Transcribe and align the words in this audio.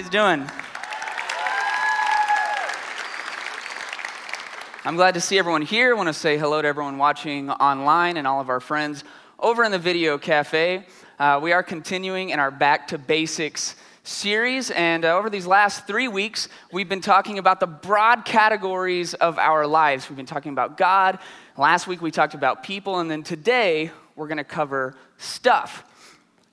guys 0.00 0.08
doing? 0.08 0.50
I'm 4.86 4.96
glad 4.96 5.12
to 5.12 5.20
see 5.20 5.38
everyone 5.38 5.60
here. 5.60 5.90
I 5.90 5.92
want 5.94 6.06
to 6.06 6.14
say 6.14 6.38
hello 6.38 6.62
to 6.62 6.66
everyone 6.66 6.96
watching 6.96 7.50
online 7.50 8.16
and 8.16 8.26
all 8.26 8.40
of 8.40 8.48
our 8.48 8.60
friends 8.60 9.04
over 9.38 9.62
in 9.62 9.72
the 9.72 9.78
video 9.78 10.16
cafe. 10.16 10.86
Uh, 11.18 11.38
we 11.42 11.52
are 11.52 11.62
continuing 11.62 12.30
in 12.30 12.38
our 12.38 12.50
Back 12.50 12.88
to 12.88 12.98
Basics 12.98 13.76
series, 14.02 14.70
and 14.70 15.04
uh, 15.04 15.18
over 15.18 15.28
these 15.28 15.46
last 15.46 15.86
three 15.86 16.08
weeks, 16.08 16.48
we've 16.72 16.88
been 16.88 17.02
talking 17.02 17.38
about 17.38 17.60
the 17.60 17.66
broad 17.66 18.24
categories 18.24 19.12
of 19.12 19.38
our 19.38 19.66
lives. 19.66 20.08
We've 20.08 20.16
been 20.16 20.24
talking 20.24 20.52
about 20.52 20.78
God. 20.78 21.18
Last 21.58 21.86
week, 21.86 22.00
we 22.00 22.10
talked 22.10 22.32
about 22.32 22.62
people, 22.62 23.00
and 23.00 23.10
then 23.10 23.22
today, 23.22 23.90
we're 24.16 24.28
going 24.28 24.38
to 24.38 24.44
cover 24.44 24.94
stuff. 25.18 25.84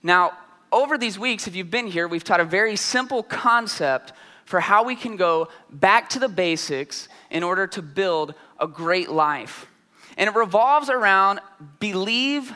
Now, 0.04 0.34
over 0.71 0.98
these 0.98 1.17
weeks, 1.17 1.48
if 1.48 1.55
you've 1.55 1.71
been 1.71 1.88
here, 1.88 2.07
we've 2.07 2.23
taught 2.23 2.39
a 2.39 2.45
very 2.45 2.76
simple 2.76 3.23
concept 3.23 4.13
for 4.45 4.59
how 4.59 4.84
we 4.84 4.95
can 4.95 5.17
go 5.17 5.49
back 5.70 6.09
to 6.09 6.20
the 6.20 6.30
basics 6.30 7.09
in 7.30 7.43
order 7.43 7.68
to 7.68 7.82
build 7.82 8.34
a 8.60 8.68
great 8.68 9.10
life. 9.10 9.68
And 10.18 10.29
it 10.29 10.35
revolves 10.35 10.90
around 10.90 11.41
believe 11.79 12.51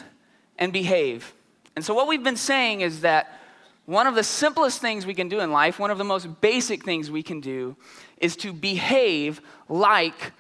and 0.58 0.72
behave. 0.72 1.34
And 1.76 1.84
so, 1.84 1.94
what 1.94 2.08
we've 2.08 2.24
been 2.24 2.38
saying 2.38 2.82
is 2.82 3.02
that 3.02 3.40
one 3.86 4.08
of 4.08 4.16
the 4.16 4.24
simplest 4.24 4.80
things 4.80 5.06
we 5.06 5.14
can 5.14 5.28
do 5.28 5.40
in 5.40 5.52
life, 5.52 5.80
one 5.80 5.92
of 5.92 5.98
the 5.98 6.04
most 6.04 6.42
basic 6.42 6.86
things 6.86 7.12
we 7.12 7.24
can 7.24 7.42
do, 7.42 7.76
is 8.18 8.36
to 8.38 8.54
behave 8.54 9.42
like 9.68 10.32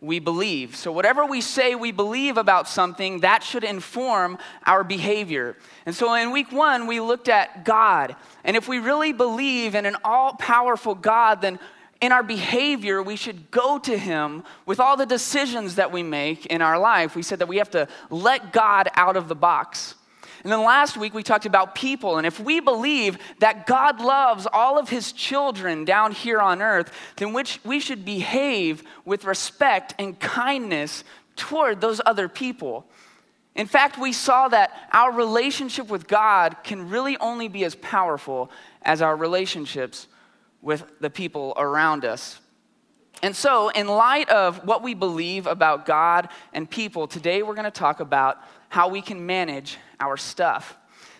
we 0.00 0.18
believe. 0.18 0.76
So, 0.76 0.92
whatever 0.92 1.24
we 1.24 1.40
say 1.40 1.74
we 1.74 1.92
believe 1.92 2.36
about 2.36 2.68
something, 2.68 3.20
that 3.20 3.42
should 3.42 3.64
inform 3.64 4.38
our 4.64 4.84
behavior. 4.84 5.56
And 5.86 5.94
so, 5.94 6.14
in 6.14 6.30
week 6.30 6.52
one, 6.52 6.86
we 6.86 7.00
looked 7.00 7.28
at 7.28 7.64
God. 7.64 8.14
And 8.44 8.56
if 8.56 8.68
we 8.68 8.78
really 8.78 9.12
believe 9.12 9.74
in 9.74 9.86
an 9.86 9.96
all 10.04 10.34
powerful 10.34 10.94
God, 10.94 11.40
then 11.40 11.58
in 12.00 12.12
our 12.12 12.22
behavior, 12.22 13.02
we 13.02 13.16
should 13.16 13.50
go 13.50 13.78
to 13.80 13.98
Him 13.98 14.44
with 14.66 14.78
all 14.78 14.96
the 14.96 15.06
decisions 15.06 15.74
that 15.74 15.90
we 15.90 16.04
make 16.04 16.46
in 16.46 16.62
our 16.62 16.78
life. 16.78 17.16
We 17.16 17.22
said 17.22 17.40
that 17.40 17.48
we 17.48 17.56
have 17.56 17.70
to 17.70 17.88
let 18.08 18.52
God 18.52 18.88
out 18.94 19.16
of 19.16 19.28
the 19.28 19.34
box. 19.34 19.96
And 20.42 20.52
then 20.52 20.62
last 20.62 20.96
week 20.96 21.14
we 21.14 21.22
talked 21.22 21.46
about 21.46 21.74
people. 21.74 22.18
And 22.18 22.26
if 22.26 22.38
we 22.38 22.60
believe 22.60 23.18
that 23.40 23.66
God 23.66 24.00
loves 24.00 24.46
all 24.52 24.78
of 24.78 24.88
his 24.88 25.12
children 25.12 25.84
down 25.84 26.12
here 26.12 26.40
on 26.40 26.62
earth, 26.62 26.92
then 27.16 27.32
which 27.32 27.60
we 27.64 27.80
should 27.80 28.04
behave 28.04 28.82
with 29.04 29.24
respect 29.24 29.94
and 29.98 30.18
kindness 30.18 31.04
toward 31.36 31.80
those 31.80 32.00
other 32.04 32.28
people. 32.28 32.86
In 33.54 33.66
fact, 33.66 33.98
we 33.98 34.12
saw 34.12 34.48
that 34.48 34.88
our 34.92 35.12
relationship 35.12 35.88
with 35.88 36.06
God 36.06 36.56
can 36.62 36.90
really 36.90 37.16
only 37.18 37.48
be 37.48 37.64
as 37.64 37.74
powerful 37.74 38.50
as 38.82 39.02
our 39.02 39.16
relationships 39.16 40.06
with 40.62 40.84
the 41.00 41.10
people 41.10 41.54
around 41.56 42.04
us. 42.04 42.40
And 43.20 43.34
so, 43.34 43.68
in 43.70 43.88
light 43.88 44.28
of 44.28 44.64
what 44.64 44.82
we 44.82 44.94
believe 44.94 45.48
about 45.48 45.86
God 45.86 46.28
and 46.52 46.70
people, 46.70 47.08
today 47.08 47.42
we're 47.42 47.54
going 47.54 47.64
to 47.64 47.70
talk 47.72 47.98
about 47.98 48.38
how 48.68 48.88
we 48.88 49.02
can 49.02 49.26
manage 49.26 49.78
our 50.00 50.16
stuff. 50.16 50.76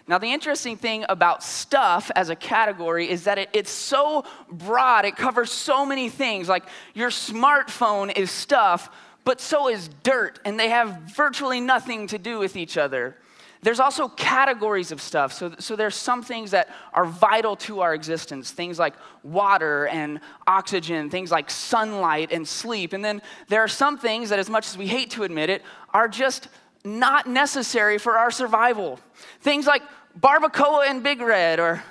Now, 0.07 0.17
the 0.17 0.33
interesting 0.33 0.77
thing 0.77 1.05
about 1.11 1.43
stuff 1.43 2.11
as 2.17 2.31
a 2.31 2.37
category 2.37 3.11
is 3.11 3.25
that 3.25 3.37
it, 3.37 3.51
it's 3.53 3.71
so 3.71 4.25
broad, 4.51 5.05
it 5.05 5.17
covers 5.17 5.53
so 5.53 5.85
many 5.85 6.09
things. 6.09 6.49
Like 6.49 6.65
your 6.95 7.11
smartphone 7.11 8.17
is 8.17 8.31
stuff, 8.31 8.89
but 9.25 9.39
so 9.39 9.69
is 9.69 9.91
dirt, 10.03 10.41
and 10.47 10.59
they 10.59 10.71
have 10.71 11.03
virtually 11.15 11.61
nothing 11.61 12.07
to 12.07 12.19
do 12.19 12.39
with 12.39 12.57
each 12.57 12.79
other. 12.79 13.17
There's 13.61 13.81
also 13.81 14.09
categories 14.09 14.93
of 14.93 15.03
stuff. 15.03 15.33
So, 15.33 15.55
so 15.59 15.75
there's 15.77 15.97
some 15.97 16.23
things 16.23 16.53
that 16.53 16.69
are 16.93 17.05
vital 17.05 17.57
to 17.57 17.81
our 17.81 17.93
existence, 17.93 18.51
things 18.51 18.79
like 18.79 18.95
water 19.23 19.89
and 19.89 20.21
oxygen, 20.47 21.11
things 21.11 21.31
like 21.31 21.51
sunlight 21.51 22.31
and 22.31 22.47
sleep. 22.47 22.93
And 22.93 23.05
then 23.05 23.21
there 23.49 23.61
are 23.61 23.69
some 23.69 23.99
things 23.99 24.31
that, 24.31 24.39
as 24.39 24.49
much 24.49 24.69
as 24.69 24.79
we 24.79 24.87
hate 24.87 25.11
to 25.11 25.25
admit 25.25 25.51
it, 25.51 25.63
are 25.93 26.09
just 26.09 26.49
not 26.89 27.27
necessary 27.27 27.99
for 27.99 28.19
our 28.19 28.31
survival. 28.31 28.99
Things 29.41 29.67
like 29.67 29.83
barbacoa 30.19 30.89
and 30.89 31.03
Big 31.03 31.21
Red, 31.21 31.61
or 31.61 31.83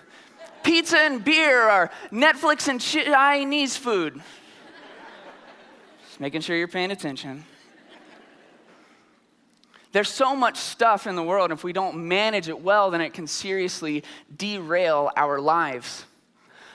pizza 0.63 0.97
and 0.97 1.23
beer, 1.23 1.69
or 1.69 1.91
Netflix 2.11 2.67
and 2.67 2.81
Chinese 2.81 3.77
food. 3.77 4.21
Just 6.07 6.19
making 6.19 6.41
sure 6.41 6.55
you're 6.57 6.67
paying 6.67 6.91
attention. 6.91 7.45
There's 9.91 10.09
so 10.09 10.35
much 10.35 10.57
stuff 10.57 11.07
in 11.07 11.15
the 11.15 11.23
world, 11.23 11.51
if 11.51 11.63
we 11.63 11.73
don't 11.73 12.07
manage 12.07 12.49
it 12.49 12.61
well, 12.61 12.91
then 12.91 13.01
it 13.01 13.13
can 13.13 13.25
seriously 13.25 14.03
derail 14.35 15.11
our 15.15 15.39
lives. 15.39 16.05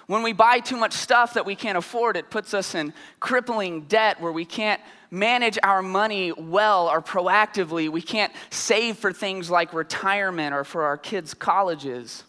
When 0.06 0.22
we 0.22 0.32
buy 0.32 0.58
too 0.58 0.76
much 0.76 0.92
stuff 0.92 1.34
that 1.34 1.46
we 1.46 1.54
can't 1.54 1.78
afford, 1.78 2.16
it 2.16 2.30
puts 2.30 2.54
us 2.54 2.74
in 2.74 2.92
crippling 3.20 3.82
debt 3.82 4.20
where 4.20 4.32
we 4.32 4.44
can't 4.44 4.80
manage 5.12 5.58
our 5.62 5.82
money 5.82 6.32
well 6.32 6.88
or 6.88 7.02
proactively. 7.02 7.88
We 7.90 8.00
can't 8.00 8.32
save 8.50 8.96
for 8.96 9.12
things 9.12 9.50
like 9.50 9.74
retirement 9.74 10.54
or 10.54 10.64
for 10.64 10.84
our 10.84 10.96
kids' 10.96 11.34
colleges. 11.34 12.24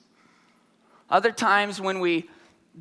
Other 1.09 1.31
times, 1.31 1.79
when 1.79 2.01
we 2.01 2.29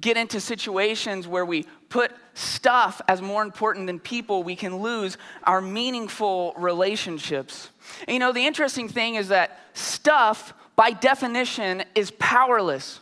get 0.01 0.17
into 0.17 0.41
situations 0.41 1.29
where 1.29 1.45
we 1.47 1.67
put 1.89 2.11
stuff 2.35 3.01
as 3.07 3.23
more 3.23 3.43
important 3.43 3.87
than 3.87 4.01
people, 4.01 4.43
we 4.43 4.57
can 4.57 4.79
lose 4.79 5.19
our 5.45 5.61
meaningful 5.61 6.55
relationships. 6.57 7.71
And 8.09 8.15
you 8.15 8.19
know, 8.19 8.33
the 8.33 8.45
interesting 8.45 8.89
thing 8.89 9.15
is 9.15 9.29
that 9.29 9.61
stuff, 9.75 10.53
by 10.75 10.91
definition, 10.91 11.85
is 11.95 12.11
powerless. 12.13 12.99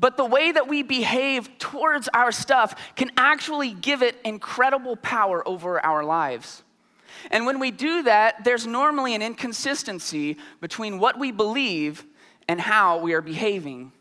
But 0.00 0.16
the 0.16 0.24
way 0.24 0.50
that 0.50 0.66
we 0.66 0.82
behave 0.82 1.58
towards 1.58 2.08
our 2.14 2.32
stuff 2.32 2.94
can 2.96 3.10
actually 3.18 3.74
give 3.74 4.02
it 4.02 4.16
incredible 4.24 4.96
power 4.96 5.46
over 5.46 5.84
our 5.84 6.02
lives. 6.02 6.62
And 7.30 7.44
when 7.44 7.58
we 7.58 7.70
do 7.70 8.04
that, 8.04 8.42
there's 8.44 8.66
normally 8.66 9.14
an 9.14 9.20
inconsistency 9.20 10.38
between 10.60 10.98
what 10.98 11.18
we 11.18 11.32
believe 11.32 12.06
and 12.48 12.58
how 12.58 12.98
we 12.98 13.12
are 13.12 13.20
behaving. 13.20 13.92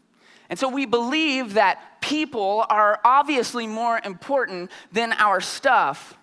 And 0.50 0.58
so 0.58 0.70
we 0.70 0.86
believe 0.86 1.56
that 1.56 2.02
people 2.02 2.66
are 2.70 3.00
obviously 3.04 3.68
more 3.68 4.00
important 4.04 4.72
than 4.92 5.12
our 5.14 5.42
stuff. 5.42 6.18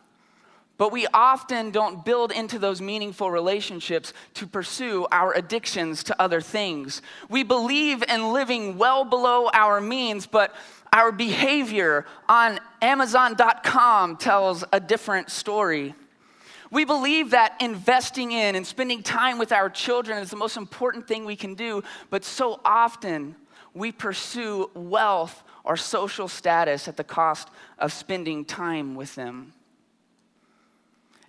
But 0.79 0.93
we 0.93 1.07
often 1.15 1.71
don't 1.71 2.05
build 2.05 2.33
into 2.33 2.59
those 2.59 2.83
meaningful 2.83 3.31
relationships 3.31 4.13
to 4.35 4.47
pursue 4.47 5.07
our 5.11 5.33
addictions 5.33 6.03
to 6.05 6.21
other 6.21 6.41
things. 6.43 7.01
We 7.31 7.45
believe 7.45 8.03
in 8.03 8.33
living 8.33 8.77
well 8.77 9.05
below 9.05 9.49
our 9.55 9.81
means, 9.81 10.27
but 10.27 10.55
our 10.93 11.13
behavior 11.13 12.05
on 12.29 12.59
Amazon.com 12.83 14.19
tells 14.19 14.65
a 14.73 14.81
different 14.81 15.31
story. 15.31 15.95
We 16.71 16.85
believe 16.85 17.31
that 17.31 17.57
investing 17.61 18.33
in 18.33 18.55
and 18.55 18.67
spending 18.67 19.03
time 19.03 19.39
with 19.39 19.53
our 19.53 19.71
children 19.71 20.19
is 20.19 20.31
the 20.31 20.37
most 20.37 20.57
important 20.57 21.07
thing 21.07 21.25
we 21.25 21.37
can 21.37 21.55
do, 21.55 21.83
but 22.11 22.25
so 22.25 22.61
often 22.65 23.37
we 23.73 23.93
pursue 23.93 24.71
wealth 24.75 25.43
or 25.65 25.77
social 25.77 26.29
status 26.29 26.89
at 26.89 26.97
the 26.97 27.05
cost 27.05 27.49
of 27.79 27.93
spending 27.93 28.45
time 28.45 28.95
with 28.95 29.15
them. 29.15 29.53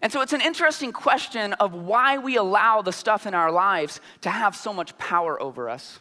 And 0.01 0.11
so 0.11 0.21
it's 0.21 0.33
an 0.33 0.41
interesting 0.41 0.91
question 0.91 1.53
of 1.53 1.73
why 1.73 2.17
we 2.17 2.37
allow 2.37 2.81
the 2.81 2.91
stuff 2.91 3.25
in 3.25 3.33
our 3.33 3.51
lives 3.51 3.99
to 4.21 4.29
have 4.29 4.55
so 4.55 4.71
much 4.71 4.97
power 4.97 5.41
over 5.41 5.69
us. 5.69 5.99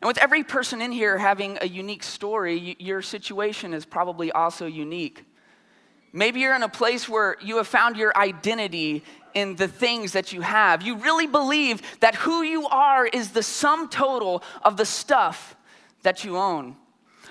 And 0.00 0.06
with 0.06 0.18
every 0.18 0.44
person 0.44 0.80
in 0.80 0.92
here 0.92 1.18
having 1.18 1.58
a 1.60 1.66
unique 1.66 2.02
story, 2.02 2.76
your 2.78 3.02
situation 3.02 3.74
is 3.74 3.84
probably 3.84 4.30
also 4.30 4.66
unique. 4.66 5.24
Maybe 6.12 6.40
you're 6.40 6.54
in 6.54 6.62
a 6.62 6.68
place 6.68 7.08
where 7.08 7.36
you 7.42 7.56
have 7.56 7.66
found 7.66 7.96
your 7.96 8.16
identity 8.16 9.02
in 9.34 9.56
the 9.56 9.68
things 9.68 10.12
that 10.12 10.32
you 10.32 10.40
have. 10.40 10.82
You 10.82 10.96
really 10.96 11.26
believe 11.26 11.82
that 12.00 12.14
who 12.14 12.42
you 12.42 12.66
are 12.68 13.06
is 13.06 13.30
the 13.30 13.42
sum 13.42 13.88
total 13.88 14.42
of 14.62 14.76
the 14.76 14.86
stuff 14.86 15.56
that 16.02 16.24
you 16.24 16.36
own. 16.36 16.76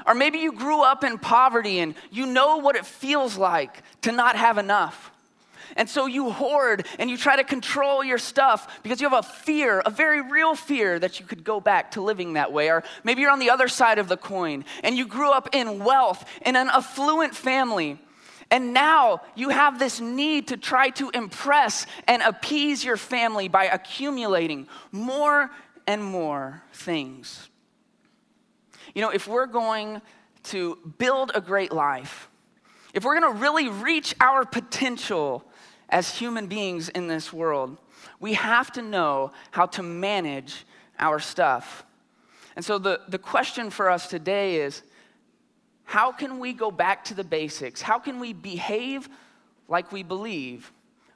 Or 0.05 0.13
maybe 0.13 0.39
you 0.39 0.51
grew 0.51 0.83
up 0.83 1.03
in 1.03 1.17
poverty 1.17 1.79
and 1.79 1.95
you 2.11 2.25
know 2.25 2.57
what 2.57 2.75
it 2.75 2.85
feels 2.85 3.37
like 3.37 3.81
to 4.01 4.11
not 4.11 4.35
have 4.35 4.57
enough. 4.57 5.11
And 5.75 5.89
so 5.89 6.05
you 6.05 6.31
hoard 6.31 6.85
and 6.99 7.09
you 7.09 7.17
try 7.17 7.35
to 7.35 7.43
control 7.43 8.03
your 8.03 8.17
stuff 8.17 8.81
because 8.83 9.01
you 9.01 9.09
have 9.09 9.19
a 9.19 9.27
fear, 9.27 9.81
a 9.85 9.89
very 9.89 10.21
real 10.21 10.55
fear 10.55 10.99
that 10.99 11.19
you 11.19 11.25
could 11.25 11.43
go 11.43 11.59
back 11.59 11.91
to 11.91 12.01
living 12.01 12.33
that 12.33 12.51
way. 12.51 12.69
Or 12.69 12.83
maybe 13.03 13.21
you're 13.21 13.31
on 13.31 13.39
the 13.39 13.49
other 13.49 13.67
side 13.67 13.99
of 13.99 14.07
the 14.07 14.17
coin 14.17 14.65
and 14.83 14.97
you 14.97 15.05
grew 15.05 15.31
up 15.31 15.49
in 15.53 15.83
wealth 15.83 16.27
in 16.45 16.55
an 16.55 16.69
affluent 16.69 17.35
family. 17.35 17.99
And 18.49 18.73
now 18.73 19.21
you 19.35 19.49
have 19.49 19.77
this 19.77 19.99
need 19.99 20.47
to 20.49 20.57
try 20.57 20.89
to 20.91 21.09
impress 21.09 21.85
and 22.07 22.21
appease 22.21 22.83
your 22.83 22.97
family 22.97 23.49
by 23.49 23.65
accumulating 23.65 24.67
more 24.91 25.51
and 25.85 26.03
more 26.03 26.63
things. 26.71 27.49
You 28.95 29.01
know, 29.01 29.09
if 29.09 29.27
we're 29.27 29.47
going 29.47 30.01
to 30.43 30.77
build 30.97 31.31
a 31.35 31.41
great 31.41 31.73
life, 31.73 32.29
if 32.93 33.03
we're 33.03 33.19
to 33.33 33.39
really 33.39 33.69
reach 33.69 34.15
our 34.19 34.45
potential 34.45 35.43
as 35.89 36.17
human 36.17 36.47
beings 36.47 36.89
in 36.89 37.07
this 37.07 37.31
world, 37.31 37.77
we 38.19 38.33
have 38.33 38.71
to 38.73 38.81
know 38.81 39.31
how 39.51 39.65
to 39.67 39.83
manage 39.83 40.65
our 40.99 41.19
stuff. 41.19 41.85
And 42.55 42.65
so 42.65 42.77
the, 42.77 43.01
the 43.07 43.19
question 43.19 43.69
for 43.69 43.89
us 43.89 44.07
today 44.07 44.57
is 44.57 44.81
how 45.83 46.11
can 46.11 46.39
we 46.39 46.53
go 46.53 46.71
back 46.71 47.05
to 47.05 47.13
the 47.13 47.23
basics? 47.23 47.81
How 47.81 47.99
can 47.99 48.19
we 48.19 48.33
behave 48.33 49.07
like 49.67 49.91
we 49.91 50.03
believe 50.03 50.71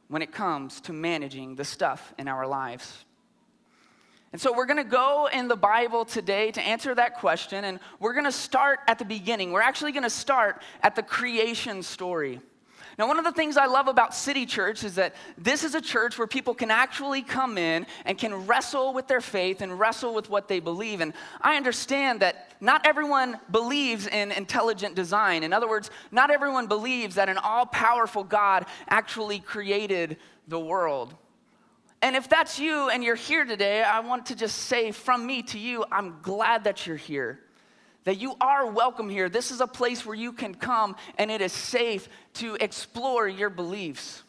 when 0.07 0.21
it 0.21 0.31
comes 0.31 0.79
to 0.81 0.93
managing 0.93 1.55
the 1.55 1.65
stuff 1.65 2.13
in 2.17 2.27
our 2.27 2.47
lives? 2.47 3.05
And 4.31 4.39
so 4.39 4.53
we're 4.55 4.65
going 4.65 4.77
to 4.77 4.83
go 4.83 5.27
in 5.31 5.49
the 5.49 5.57
Bible 5.57 6.05
today 6.05 6.51
to 6.51 6.61
answer 6.61 6.95
that 6.95 7.19
question, 7.19 7.65
and 7.65 7.79
we're 7.99 8.13
going 8.13 8.25
to 8.25 8.31
start 8.31 8.79
at 8.87 8.97
the 8.97 9.05
beginning. 9.05 9.51
We're 9.51 9.61
actually 9.61 9.91
going 9.91 10.03
to 10.03 10.09
start 10.09 10.61
at 10.81 10.95
the 10.95 11.03
creation 11.03 11.83
story. 11.83 12.39
Now, 12.97 13.07
one 13.07 13.17
of 13.17 13.25
the 13.25 13.31
things 13.31 13.57
I 13.57 13.65
love 13.65 13.87
about 13.87 14.13
City 14.13 14.45
Church 14.45 14.83
is 14.83 14.95
that 14.95 15.15
this 15.37 15.63
is 15.63 15.75
a 15.75 15.81
church 15.81 16.17
where 16.17 16.27
people 16.27 16.53
can 16.53 16.71
actually 16.71 17.21
come 17.21 17.57
in 17.57 17.87
and 18.05 18.17
can 18.17 18.45
wrestle 18.45 18.93
with 18.93 19.07
their 19.07 19.21
faith 19.21 19.61
and 19.61 19.79
wrestle 19.79 20.13
with 20.13 20.29
what 20.29 20.47
they 20.47 20.59
believe. 20.59 21.01
And 21.01 21.13
I 21.41 21.57
understand 21.57 22.19
that 22.19 22.53
not 22.61 22.85
everyone 22.85 23.39
believes 23.49 24.07
in 24.07 24.31
intelligent 24.31 24.95
design. 24.95 25.43
In 25.43 25.51
other 25.51 25.67
words, 25.67 25.89
not 26.11 26.31
everyone 26.31 26.67
believes 26.67 27.15
that 27.15 27.29
an 27.29 27.37
all 27.37 27.65
powerful 27.65 28.23
God 28.23 28.65
actually 28.87 29.39
created 29.39 30.17
the 30.47 30.59
world. 30.59 31.15
And 32.01 32.15
if 32.15 32.27
that's 32.27 32.59
you 32.59 32.89
and 32.89 33.03
you're 33.03 33.15
here 33.15 33.45
today, 33.45 33.83
I 33.83 33.99
want 33.99 34.27
to 34.27 34.35
just 34.35 34.57
say 34.57 34.91
from 34.91 35.25
me 35.25 35.43
to 35.43 35.59
you, 35.59 35.85
I'm 35.91 36.19
glad 36.21 36.63
that 36.63 36.87
you're 36.87 36.97
here 36.97 37.39
that 38.03 38.17
you 38.17 38.35
are 38.41 38.65
welcome 38.65 39.09
here. 39.09 39.29
This 39.29 39.51
is 39.51 39.61
a 39.61 39.67
place 39.67 40.05
where 40.05 40.15
you 40.15 40.33
can 40.33 40.55
come 40.55 40.95
and 41.17 41.29
it 41.29 41.41
is 41.41 41.51
safe 41.51 42.09
to 42.35 42.55
explore 42.55 43.27
your 43.27 43.49
beliefs. 43.49 44.23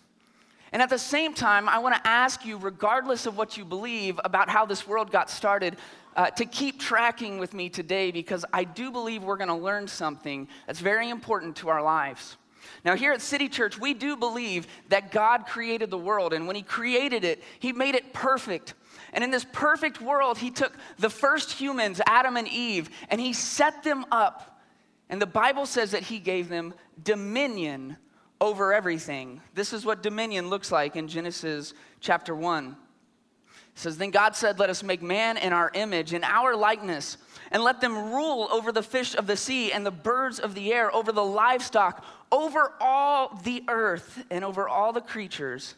And 0.73 0.81
at 0.81 0.91
the 0.91 0.99
same 0.99 1.35
time, 1.35 1.69
I 1.69 1.79
want 1.79 1.95
to 1.95 2.07
ask 2.07 2.47
you, 2.47 2.57
regardless 2.57 3.27
of 3.27 3.37
what 3.37 3.57
you 3.57 3.65
believe 3.65 4.19
about 4.25 4.49
how 4.49 4.65
this 4.65 4.87
world 4.87 5.11
got 5.11 5.29
started, 5.29 5.77
uh, 6.17 6.31
to 6.31 6.45
keep 6.45 6.79
tracking 6.79 7.39
with 7.39 7.55
me 7.55 7.69
today 7.69 8.11
because 8.11 8.45
I 8.53 8.65
do 8.65 8.91
believe 8.91 9.23
we're 9.23 9.37
going 9.37 9.49
to 9.49 9.55
learn 9.55 9.89
something 9.89 10.49
that's 10.67 10.81
very 10.81 11.09
important 11.09 11.57
to 11.57 11.69
our 11.69 11.83
lives. 11.83 12.37
Now, 12.85 12.97
here 12.97 13.13
at 13.13 13.23
City 13.23 13.49
Church, 13.49 13.79
we 13.79 13.95
do 13.95 14.17
believe 14.17 14.67
that 14.89 15.13
God 15.13 15.47
created 15.47 15.91
the 15.91 15.99
world, 15.99 16.33
and 16.33 16.47
when 16.47 16.57
He 16.57 16.63
created 16.63 17.25
it, 17.25 17.43
He 17.59 17.73
made 17.73 17.95
it 17.95 18.13
perfect. 18.13 18.75
And 19.13 19.23
in 19.23 19.31
this 19.31 19.47
perfect 19.53 20.01
world, 20.01 20.39
he 20.39 20.51
took 20.51 20.73
the 20.99 21.11
first 21.11 21.53
humans, 21.53 22.01
Adam 22.07 22.37
and 22.37 22.49
Eve, 22.49 22.89
and 23.11 23.21
he 23.21 23.33
set 23.33 23.83
them 23.83 24.07
up. 24.11 24.61
And 25.09 25.21
the 25.21 25.27
Bible 25.27 25.67
says 25.67 25.91
that 25.91 26.05
he 26.05 26.19
gave 26.19 26.49
them 26.49 26.73
dominion 27.03 27.99
over 28.41 28.73
everything. 28.73 29.41
This 29.55 29.73
is 29.73 29.85
what 29.85 30.03
dominion 30.03 30.49
looks 30.49 30.73
like 30.73 30.97
in 30.97 31.09
Genesis 31.09 31.75
chapter 32.01 32.35
1. 32.35 32.69
It 32.71 33.79
says, 33.79 33.99
Then 33.99 34.11
God 34.11 34.35
said, 34.35 34.59
Let 34.59 34.71
us 34.71 34.83
make 34.83 35.03
man 35.03 35.37
in 35.37 35.53
our 35.53 35.71
image, 35.75 36.15
in 36.15 36.25
our 36.25 36.57
likeness, 36.57 37.19
and 37.51 37.63
let 37.63 37.83
them 37.83 38.13
rule 38.13 38.49
over 38.51 38.73
the 38.73 38.83
fish 38.83 39.15
of 39.15 39.27
the 39.27 39.37
sea 39.37 39.73
and 39.73 39.85
the 39.85 39.91
birds 39.91 40.39
of 40.39 40.55
the 40.55 40.73
air, 40.73 40.95
over 40.95 41.13
the 41.13 41.25
livestock, 41.25 42.03
over 42.33 42.73
all 42.81 43.39
the 43.45 43.63
earth, 43.69 44.25
and 44.31 44.45
over 44.45 44.69
all 44.69 44.93
the 44.93 45.01
creatures 45.01 45.77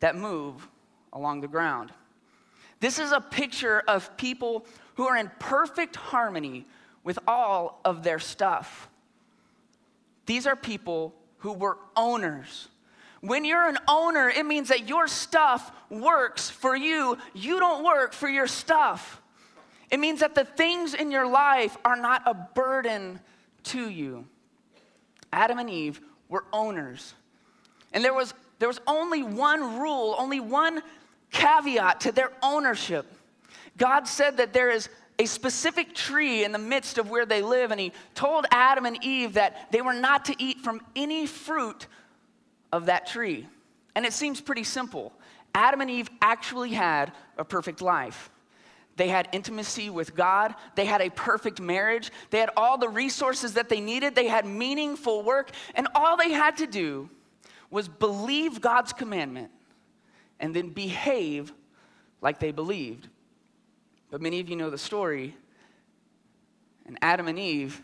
that 0.00 0.16
move 0.16 0.66
along 1.12 1.42
the 1.42 1.48
ground. 1.48 1.92
This 2.80 2.98
is 2.98 3.12
a 3.12 3.20
picture 3.20 3.82
of 3.86 4.16
people 4.16 4.64
who 4.94 5.06
are 5.06 5.16
in 5.16 5.30
perfect 5.38 5.94
harmony 5.94 6.66
with 7.04 7.18
all 7.28 7.80
of 7.84 8.02
their 8.02 8.18
stuff. 8.18 8.88
These 10.26 10.46
are 10.46 10.56
people 10.56 11.14
who 11.38 11.52
were 11.52 11.76
owners. 11.96 12.68
When 13.20 13.44
you're 13.44 13.68
an 13.68 13.78
owner, 13.86 14.30
it 14.30 14.46
means 14.46 14.68
that 14.68 14.88
your 14.88 15.06
stuff 15.06 15.70
works 15.90 16.48
for 16.48 16.74
you. 16.74 17.18
You 17.34 17.58
don't 17.58 17.84
work 17.84 18.14
for 18.14 18.28
your 18.28 18.46
stuff. 18.46 19.20
It 19.90 20.00
means 20.00 20.20
that 20.20 20.34
the 20.34 20.44
things 20.44 20.94
in 20.94 21.10
your 21.10 21.26
life 21.26 21.76
are 21.84 21.96
not 21.96 22.22
a 22.24 22.34
burden 22.34 23.20
to 23.64 23.90
you. 23.90 24.26
Adam 25.32 25.58
and 25.58 25.70
Eve 25.70 26.00
were 26.28 26.44
owners. 26.52 27.14
And 27.92 28.04
there 28.04 28.14
was, 28.14 28.34
there 28.58 28.68
was 28.68 28.80
only 28.86 29.22
one 29.22 29.78
rule, 29.78 30.14
only 30.18 30.40
one 30.40 30.82
caveat 31.30 32.00
to 32.02 32.12
their 32.12 32.32
ownership. 32.42 33.06
God 33.76 34.06
said 34.06 34.36
that 34.38 34.52
there 34.52 34.70
is 34.70 34.88
a 35.18 35.26
specific 35.26 35.94
tree 35.94 36.44
in 36.44 36.52
the 36.52 36.58
midst 36.58 36.98
of 36.98 37.10
where 37.10 37.26
they 37.26 37.42
live, 37.42 37.70
and 37.70 37.80
He 37.80 37.92
told 38.14 38.46
Adam 38.50 38.86
and 38.86 39.02
Eve 39.04 39.34
that 39.34 39.70
they 39.70 39.82
were 39.82 39.92
not 39.92 40.24
to 40.26 40.34
eat 40.38 40.60
from 40.60 40.80
any 40.96 41.26
fruit 41.26 41.86
of 42.72 42.86
that 42.86 43.06
tree. 43.06 43.46
And 43.94 44.06
it 44.06 44.12
seems 44.12 44.40
pretty 44.40 44.64
simple. 44.64 45.12
Adam 45.54 45.80
and 45.80 45.90
Eve 45.90 46.08
actually 46.22 46.70
had 46.70 47.12
a 47.36 47.44
perfect 47.44 47.82
life. 47.82 48.30
They 49.00 49.08
had 49.08 49.30
intimacy 49.32 49.88
with 49.88 50.14
God. 50.14 50.54
They 50.74 50.84
had 50.84 51.00
a 51.00 51.08
perfect 51.08 51.58
marriage. 51.58 52.12
They 52.28 52.38
had 52.38 52.50
all 52.54 52.76
the 52.76 52.90
resources 52.90 53.54
that 53.54 53.70
they 53.70 53.80
needed. 53.80 54.14
They 54.14 54.28
had 54.28 54.44
meaningful 54.44 55.22
work. 55.22 55.52
And 55.74 55.88
all 55.94 56.18
they 56.18 56.32
had 56.32 56.58
to 56.58 56.66
do 56.66 57.08
was 57.70 57.88
believe 57.88 58.60
God's 58.60 58.92
commandment 58.92 59.52
and 60.38 60.54
then 60.54 60.68
behave 60.68 61.50
like 62.20 62.40
they 62.40 62.52
believed. 62.52 63.08
But 64.10 64.20
many 64.20 64.38
of 64.38 64.50
you 64.50 64.56
know 64.56 64.68
the 64.68 64.76
story, 64.76 65.34
and 66.84 66.98
Adam 67.00 67.26
and 67.26 67.38
Eve 67.38 67.82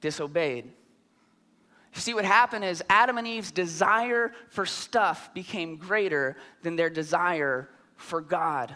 disobeyed. 0.00 0.64
You 1.94 2.00
see, 2.00 2.12
what 2.12 2.24
happened 2.24 2.64
is 2.64 2.82
Adam 2.90 3.18
and 3.18 3.26
Eve's 3.28 3.52
desire 3.52 4.32
for 4.48 4.66
stuff 4.66 5.32
became 5.32 5.76
greater 5.76 6.36
than 6.62 6.74
their 6.74 6.90
desire 6.90 7.68
for 7.94 8.20
God. 8.20 8.74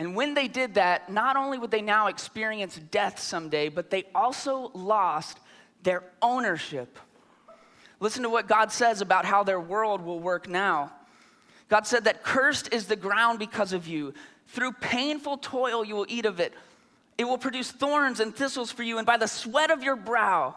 And 0.00 0.16
when 0.16 0.32
they 0.32 0.48
did 0.48 0.76
that, 0.76 1.12
not 1.12 1.36
only 1.36 1.58
would 1.58 1.70
they 1.70 1.82
now 1.82 2.06
experience 2.06 2.80
death 2.90 3.18
someday, 3.18 3.68
but 3.68 3.90
they 3.90 4.04
also 4.14 4.70
lost 4.72 5.38
their 5.82 6.04
ownership. 6.22 6.98
Listen 8.00 8.22
to 8.22 8.30
what 8.30 8.48
God 8.48 8.72
says 8.72 9.02
about 9.02 9.26
how 9.26 9.44
their 9.44 9.60
world 9.60 10.00
will 10.00 10.18
work 10.18 10.48
now. 10.48 10.90
God 11.68 11.86
said 11.86 12.04
that 12.04 12.22
cursed 12.22 12.72
is 12.72 12.86
the 12.86 12.96
ground 12.96 13.38
because 13.38 13.74
of 13.74 13.86
you. 13.86 14.14
Through 14.46 14.72
painful 14.80 15.36
toil, 15.36 15.84
you 15.84 15.96
will 15.96 16.06
eat 16.08 16.24
of 16.24 16.40
it. 16.40 16.54
It 17.18 17.24
will 17.24 17.36
produce 17.36 17.70
thorns 17.70 18.20
and 18.20 18.34
thistles 18.34 18.72
for 18.72 18.82
you, 18.82 18.96
and 18.96 19.06
by 19.06 19.18
the 19.18 19.28
sweat 19.28 19.70
of 19.70 19.82
your 19.82 19.96
brow, 19.96 20.56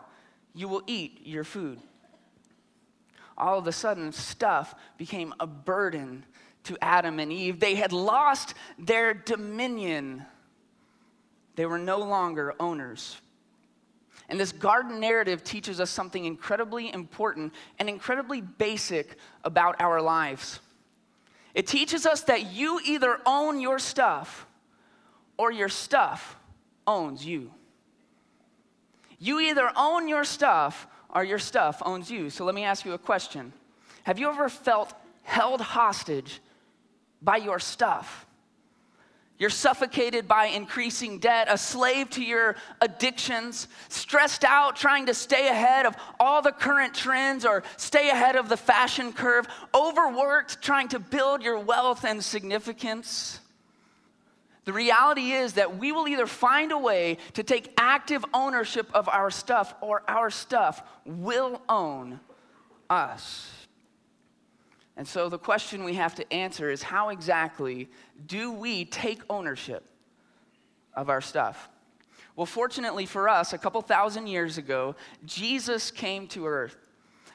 you 0.56 0.70
will 0.70 0.84
eat 0.88 1.20
your 1.26 1.44
food. 1.44 1.82
All 3.38 3.60
of 3.60 3.68
a 3.68 3.74
sudden, 3.74 4.14
stuff 4.14 4.74
became 4.98 5.34
a 5.42 5.48
burden 5.48 6.24
to 6.64 6.78
Adam 6.82 7.20
and 7.20 7.32
Eve. 7.32 7.60
They 7.60 7.76
had 7.76 7.92
lost 7.94 8.54
their 8.80 9.14
dominion, 9.14 10.26
they 11.56 11.66
were 11.66 11.80
no 11.80 12.00
longer 12.00 12.54
owners. 12.60 13.18
And 14.30 14.40
this 14.40 14.54
garden 14.54 15.00
narrative 15.00 15.44
teaches 15.44 15.80
us 15.80 15.90
something 15.90 16.24
incredibly 16.24 16.92
important 16.92 17.54
and 17.78 17.90
incredibly 17.90 18.42
basic 18.42 19.18
about 19.44 19.76
our 19.80 20.02
lives. 20.02 20.60
It 21.54 21.68
teaches 21.68 22.06
us 22.06 22.22
that 22.24 22.52
you 22.54 22.80
either 22.86 23.20
own 23.26 23.60
your 23.60 23.80
stuff 23.80 24.48
or 25.38 25.52
your 25.52 25.70
stuff 25.70 26.38
owns 26.88 27.26
you. 27.26 27.52
You 29.20 29.40
either 29.40 29.72
own 29.76 30.08
your 30.08 30.24
stuff 30.24 30.88
or 31.10 31.24
your 31.24 31.40
stuff 31.40 31.82
owns 31.86 32.10
you. 32.10 32.30
So 32.30 32.44
let 32.44 32.56
me 32.56 32.64
ask 32.64 32.86
you 32.86 32.94
a 32.94 32.98
question 32.98 33.54
Have 34.04 34.20
you 34.20 34.30
ever 34.30 34.50
felt 34.50 34.94
held 35.24 35.62
hostage 35.62 36.42
by 37.24 37.38
your 37.38 37.60
stuff? 37.60 38.26
You're 39.40 39.50
suffocated 39.50 40.28
by 40.28 40.46
increasing 40.46 41.20
debt, 41.20 41.48
a 41.50 41.58
slave 41.58 42.10
to 42.12 42.24
your 42.24 42.56
addictions, 42.82 43.68
stressed 43.90 44.44
out 44.44 44.76
trying 44.76 45.08
to 45.08 45.14
stay 45.14 45.48
ahead 45.48 45.86
of 45.86 45.96
all 46.20 46.42
the 46.42 46.52
current 46.52 46.94
trends 46.94 47.46
or 47.46 47.64
stay 47.76 48.10
ahead 48.10 48.36
of 48.36 48.48
the 48.48 48.58
fashion 48.58 49.12
curve, 49.12 49.48
overworked 49.74 50.62
trying 50.62 50.88
to 50.90 51.00
build 51.00 51.42
your 51.42 51.60
wealth 51.60 52.06
and 52.06 52.24
significance. 52.24 53.40
The 54.66 54.72
reality 54.72 55.32
is 55.32 55.54
that 55.54 55.78
we 55.78 55.92
will 55.92 56.08
either 56.08 56.28
find 56.28 56.72
a 56.72 56.78
way 56.78 57.18
to 57.34 57.44
take 57.44 57.74
active 57.78 58.24
ownership 58.34 58.88
of 58.94 59.10
our 59.10 59.30
stuff 59.30 59.74
or 59.82 60.04
our 60.08 60.30
stuff 60.30 60.82
will 61.06 61.62
own 61.68 62.20
us. 62.90 63.63
And 64.96 65.08
so 65.08 65.28
the 65.30 65.40
question 65.40 65.84
we 65.84 65.96
have 65.96 66.16
to 66.16 66.34
answer 66.34 66.70
is 66.70 66.84
how 66.84 67.10
exactly 67.10 67.90
do 68.28 68.52
we 68.52 68.86
take 68.86 69.22
ownership 69.30 69.84
of 70.94 71.10
our 71.10 71.22
stuff? 71.22 71.70
Well, 72.36 72.46
fortunately 72.46 73.06
for 73.06 73.30
us, 73.30 73.54
a 73.54 73.58
couple 73.58 73.82
thousand 73.82 74.28
years 74.28 74.58
ago, 74.58 74.96
Jesus 75.26 75.92
came 75.92 76.28
to 76.28 76.46
earth 76.46 76.76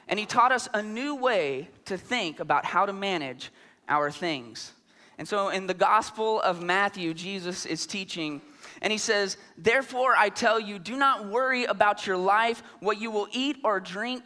and 0.07 0.19
he 0.19 0.25
taught 0.25 0.51
us 0.51 0.67
a 0.73 0.81
new 0.81 1.15
way 1.15 1.69
to 1.85 1.97
think 1.97 2.39
about 2.39 2.65
how 2.65 2.85
to 2.85 2.93
manage 2.93 3.51
our 3.87 4.09
things. 4.09 4.73
And 5.17 5.27
so 5.27 5.49
in 5.49 5.67
the 5.67 5.73
Gospel 5.73 6.41
of 6.41 6.63
Matthew, 6.63 7.13
Jesus 7.13 7.65
is 7.65 7.85
teaching, 7.85 8.41
and 8.81 8.91
he 8.91 8.97
says, 8.97 9.37
Therefore 9.57 10.15
I 10.17 10.29
tell 10.29 10.59
you, 10.59 10.79
do 10.79 10.95
not 10.95 11.27
worry 11.27 11.65
about 11.65 12.07
your 12.07 12.17
life, 12.17 12.63
what 12.79 12.99
you 12.99 13.11
will 13.11 13.27
eat 13.33 13.57
or 13.63 13.79
drink, 13.79 14.23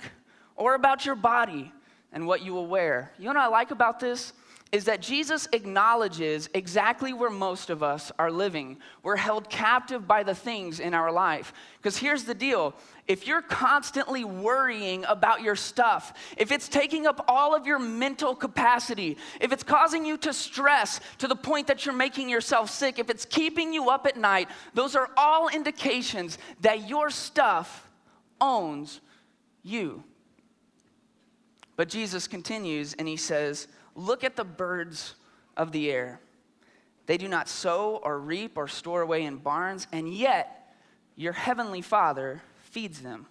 or 0.56 0.76
about 0.76 1.06
your 1.06 1.16
body 1.16 1.72
and 2.14 2.26
what 2.26 2.42
you 2.42 2.54
will 2.54 2.68
wear. 2.68 3.12
You 3.18 3.26
know 3.26 3.40
what 3.40 3.46
I 3.46 3.48
like 3.48 3.72
about 3.72 4.00
this? 4.00 4.34
is 4.74 4.86
that 4.86 5.04
Jesus 5.04 5.48
acknowledges 5.54 6.50
exactly 6.56 7.14
where 7.14 7.30
most 7.30 7.70
of 7.70 7.84
us 7.84 8.12
are 8.18 8.32
living. 8.32 8.80
We're 9.04 9.18
held 9.18 9.48
captive 9.48 10.08
by 10.08 10.24
the 10.24 10.34
things 10.34 10.80
in 10.80 10.96
our 10.96 11.12
life. 11.12 11.54
Because 11.78 11.96
here's 11.96 12.24
the 12.24 12.34
deal 12.34 12.74
if 13.08 13.28
you're 13.28 13.44
constantly 13.44 14.24
worrying 14.24 15.06
about 15.06 15.44
your 15.44 15.56
stuff, 15.56 16.14
if 16.38 16.52
it's 16.52 16.68
taking 16.68 17.06
up 17.06 17.24
all 17.28 17.54
of 17.54 17.68
your 17.68 17.78
mental 17.78 18.34
capacity, 18.34 19.18
if 19.40 19.52
it's 19.52 19.62
causing 19.62 20.08
you 20.08 20.18
to 20.18 20.34
stress 20.34 21.00
to 21.20 21.28
the 21.28 21.36
point 21.36 21.68
that 21.68 21.86
you're 21.86 21.94
making 21.94 22.28
yourself 22.28 22.72
sick, 22.72 22.98
if 22.98 23.12
it's 23.12 23.26
keeping 23.26 23.74
you 23.74 23.92
up 23.92 24.08
at 24.08 24.18
night, 24.18 24.50
those 24.74 24.96
are 24.96 25.12
all 25.16 25.50
indications 25.50 26.40
that 26.62 26.90
your 26.90 27.12
stuff 27.12 27.88
owns 28.42 29.02
you. 29.62 30.04
But 31.76 31.90
Jesus 31.90 32.28
continues 32.28 32.94
and 32.94 33.08
he 33.08 33.18
says, 33.18 33.68
Look 33.96 34.24
at 34.24 34.36
the 34.36 34.44
birds 34.44 35.16
of 35.58 35.72
the 35.72 35.92
air. 35.92 36.20
They 37.06 37.18
do 37.18 37.28
not 37.28 37.50
sow 37.50 38.00
or 38.04 38.20
reap 38.20 38.58
or 38.58 38.68
store 38.68 39.02
away 39.02 39.24
in 39.24 39.38
barns, 39.38 39.88
and 39.92 40.12
yet 40.14 40.76
your 41.16 41.34
heavenly 41.34 41.82
Father 41.82 42.42
feeds 42.64 43.02
them. 43.02 43.28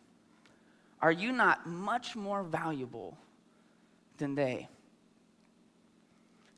Are 1.01 1.13
you 1.13 1.33
not 1.33 1.67
much 1.67 2.15
more 2.15 2.43
valuable 2.43 3.17
than 4.19 4.35
they? 4.35 4.69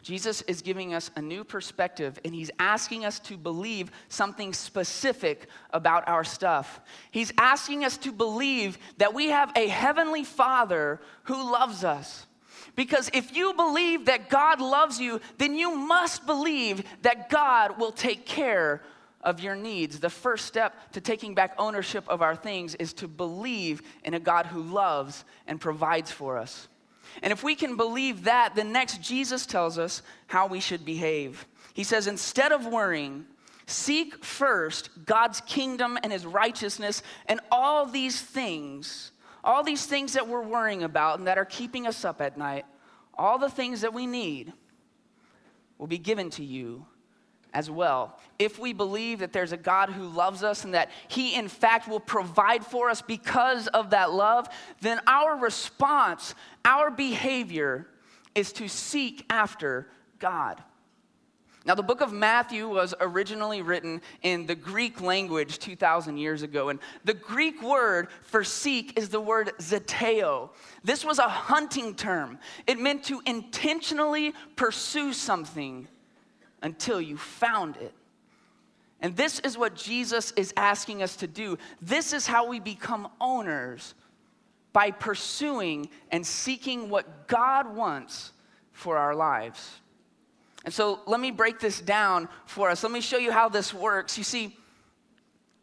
Jesus 0.04 0.42
is 0.42 0.60
giving 0.60 0.92
us 0.92 1.10
a 1.16 1.22
new 1.22 1.44
perspective 1.44 2.20
and 2.26 2.34
he's 2.34 2.50
asking 2.58 3.06
us 3.06 3.18
to 3.20 3.38
believe 3.38 3.90
something 4.10 4.52
specific 4.52 5.48
about 5.70 6.06
our 6.06 6.24
stuff. 6.24 6.78
He's 7.10 7.32
asking 7.38 7.86
us 7.86 7.96
to 7.98 8.12
believe 8.12 8.76
that 8.98 9.14
we 9.14 9.30
have 9.30 9.50
a 9.56 9.66
heavenly 9.66 10.22
Father 10.22 11.00
who 11.22 11.50
loves 11.50 11.84
us. 11.84 12.26
Because 12.76 13.10
if 13.14 13.34
you 13.34 13.54
believe 13.54 14.04
that 14.04 14.28
God 14.28 14.60
loves 14.60 15.00
you, 15.00 15.22
then 15.38 15.56
you 15.56 15.74
must 15.74 16.26
believe 16.26 16.84
that 17.00 17.30
God 17.30 17.78
will 17.78 17.92
take 17.92 18.26
care 18.26 18.82
of 19.22 19.40
your 19.40 19.56
needs. 19.56 20.00
The 20.00 20.10
first 20.10 20.44
step 20.44 20.92
to 20.92 21.00
taking 21.00 21.34
back 21.34 21.54
ownership 21.56 22.06
of 22.10 22.20
our 22.20 22.36
things 22.36 22.74
is 22.74 22.92
to 22.94 23.08
believe 23.08 23.80
in 24.04 24.12
a 24.12 24.20
God 24.20 24.44
who 24.44 24.60
loves 24.60 25.24
and 25.46 25.58
provides 25.58 26.10
for 26.10 26.36
us. 26.36 26.68
And 27.22 27.32
if 27.32 27.42
we 27.42 27.54
can 27.54 27.76
believe 27.76 28.24
that, 28.24 28.54
then 28.54 28.72
next 28.72 29.02
Jesus 29.02 29.46
tells 29.46 29.78
us 29.78 30.02
how 30.26 30.46
we 30.46 30.60
should 30.60 30.84
behave. 30.84 31.46
He 31.72 31.84
says, 31.84 32.06
instead 32.06 32.52
of 32.52 32.66
worrying, 32.66 33.26
seek 33.66 34.24
first 34.24 34.90
God's 35.06 35.40
kingdom 35.42 35.98
and 36.02 36.12
his 36.12 36.26
righteousness, 36.26 37.02
and 37.26 37.40
all 37.50 37.86
these 37.86 38.20
things, 38.20 39.12
all 39.42 39.62
these 39.62 39.86
things 39.86 40.12
that 40.12 40.28
we're 40.28 40.42
worrying 40.42 40.82
about 40.82 41.18
and 41.18 41.28
that 41.28 41.38
are 41.38 41.44
keeping 41.44 41.86
us 41.86 42.04
up 42.04 42.20
at 42.20 42.38
night, 42.38 42.64
all 43.16 43.38
the 43.38 43.50
things 43.50 43.80
that 43.82 43.94
we 43.94 44.06
need 44.06 44.52
will 45.78 45.86
be 45.86 45.98
given 45.98 46.30
to 46.30 46.44
you 46.44 46.86
as 47.54 47.70
well. 47.70 48.18
If 48.38 48.58
we 48.58 48.72
believe 48.72 49.20
that 49.20 49.32
there's 49.32 49.52
a 49.52 49.56
God 49.56 49.90
who 49.90 50.06
loves 50.06 50.42
us 50.42 50.64
and 50.64 50.74
that 50.74 50.90
He, 51.08 51.34
in 51.34 51.48
fact, 51.48 51.88
will 51.88 52.00
provide 52.00 52.66
for 52.66 52.90
us 52.90 53.00
because 53.00 53.68
of 53.68 53.90
that 53.90 54.12
love, 54.12 54.48
then 54.80 55.00
our 55.06 55.36
response, 55.36 56.34
our 56.64 56.90
behavior 56.90 57.86
is 58.34 58.52
to 58.54 58.68
seek 58.68 59.24
after 59.30 59.88
God. 60.18 60.62
Now, 61.66 61.74
the 61.74 61.82
book 61.82 62.02
of 62.02 62.12
Matthew 62.12 62.68
was 62.68 62.94
originally 63.00 63.62
written 63.62 64.02
in 64.22 64.44
the 64.44 64.54
Greek 64.54 65.00
language 65.00 65.58
2,000 65.58 66.18
years 66.18 66.42
ago. 66.42 66.68
And 66.68 66.78
the 67.04 67.14
Greek 67.14 67.62
word 67.62 68.08
for 68.20 68.44
seek 68.44 68.98
is 68.98 69.08
the 69.08 69.20
word 69.20 69.52
zeteo. 69.60 70.50
This 70.82 71.06
was 71.06 71.18
a 71.18 71.28
hunting 71.28 71.94
term, 71.94 72.38
it 72.66 72.78
meant 72.78 73.04
to 73.04 73.22
intentionally 73.24 74.34
pursue 74.56 75.14
something 75.14 75.88
until 76.64 77.00
you 77.00 77.16
found 77.16 77.76
it. 77.76 77.92
And 79.00 79.16
this 79.16 79.38
is 79.40 79.56
what 79.56 79.76
Jesus 79.76 80.32
is 80.32 80.52
asking 80.56 81.02
us 81.02 81.14
to 81.16 81.26
do. 81.26 81.58
This 81.80 82.12
is 82.12 82.26
how 82.26 82.48
we 82.48 82.58
become 82.58 83.06
owners 83.20 83.94
by 84.72 84.90
pursuing 84.90 85.90
and 86.10 86.26
seeking 86.26 86.88
what 86.88 87.28
God 87.28 87.76
wants 87.76 88.32
for 88.72 88.96
our 88.96 89.14
lives. 89.14 89.78
And 90.64 90.72
so 90.72 91.00
let 91.06 91.20
me 91.20 91.30
break 91.30 91.60
this 91.60 91.80
down 91.80 92.28
for 92.46 92.70
us. 92.70 92.82
Let 92.82 92.90
me 92.90 93.02
show 93.02 93.18
you 93.18 93.30
how 93.30 93.50
this 93.50 93.74
works. 93.74 94.16
You 94.16 94.24
see, 94.24 94.56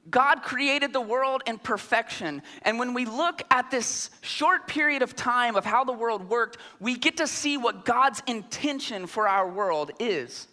God 0.09 0.43
created 0.43 0.93
the 0.93 1.01
world 1.01 1.41
in 1.47 1.57
perfection. 1.57 2.41
And 2.61 2.77
when 2.79 2.93
we 2.93 3.05
look 3.05 3.41
at 3.49 3.71
this 3.71 4.11
short 4.21 4.67
period 4.67 5.01
of 5.01 5.15
time 5.15 5.55
of 5.55 5.65
how 5.65 5.83
the 5.83 5.93
world 5.93 6.29
worked, 6.29 6.57
we 6.79 6.95
get 6.95 7.17
to 7.17 7.27
see 7.27 7.57
what 7.57 7.85
God's 7.85 8.21
intention 8.27 9.07
for 9.07 9.27
our 9.27 9.49
world 9.49 9.91
is. 9.99 10.47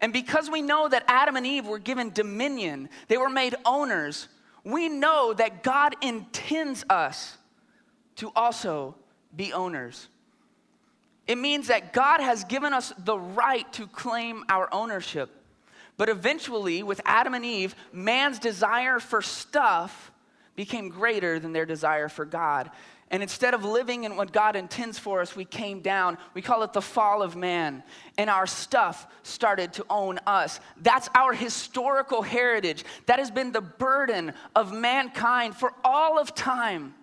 And 0.00 0.12
because 0.12 0.50
we 0.50 0.62
know 0.62 0.88
that 0.88 1.04
Adam 1.08 1.36
and 1.36 1.46
Eve 1.46 1.66
were 1.66 1.78
given 1.78 2.10
dominion, 2.10 2.88
they 3.08 3.16
were 3.16 3.30
made 3.30 3.54
owners, 3.64 4.28
we 4.64 4.88
know 4.88 5.32
that 5.32 5.62
God 5.62 5.94
intends 6.02 6.84
us 6.90 7.36
to 8.16 8.32
also 8.34 8.96
be 9.34 9.52
owners. 9.52 10.08
It 11.26 11.38
means 11.38 11.68
that 11.68 11.92
God 11.92 12.20
has 12.20 12.44
given 12.44 12.72
us 12.72 12.92
the 12.98 13.18
right 13.18 13.70
to 13.74 13.86
claim 13.86 14.44
our 14.48 14.72
ownership. 14.72 15.30
But 15.96 16.08
eventually, 16.08 16.82
with 16.82 17.00
Adam 17.04 17.34
and 17.34 17.44
Eve, 17.44 17.74
man's 17.92 18.38
desire 18.38 19.00
for 19.00 19.22
stuff 19.22 20.12
became 20.54 20.88
greater 20.88 21.38
than 21.38 21.52
their 21.52 21.66
desire 21.66 22.08
for 22.08 22.24
God. 22.24 22.70
And 23.10 23.22
instead 23.22 23.54
of 23.54 23.64
living 23.64 24.04
in 24.04 24.16
what 24.16 24.32
God 24.32 24.56
intends 24.56 24.98
for 24.98 25.20
us, 25.20 25.36
we 25.36 25.44
came 25.44 25.80
down. 25.80 26.18
We 26.34 26.42
call 26.42 26.64
it 26.64 26.72
the 26.72 26.82
fall 26.82 27.22
of 27.22 27.36
man. 27.36 27.84
And 28.18 28.28
our 28.28 28.48
stuff 28.48 29.06
started 29.22 29.72
to 29.74 29.86
own 29.88 30.18
us. 30.26 30.58
That's 30.82 31.08
our 31.14 31.32
historical 31.32 32.22
heritage. 32.22 32.84
That 33.06 33.20
has 33.20 33.30
been 33.30 33.52
the 33.52 33.60
burden 33.60 34.34
of 34.56 34.72
mankind 34.72 35.54
for 35.54 35.72
all 35.84 36.18
of 36.18 36.34
time. 36.34 36.94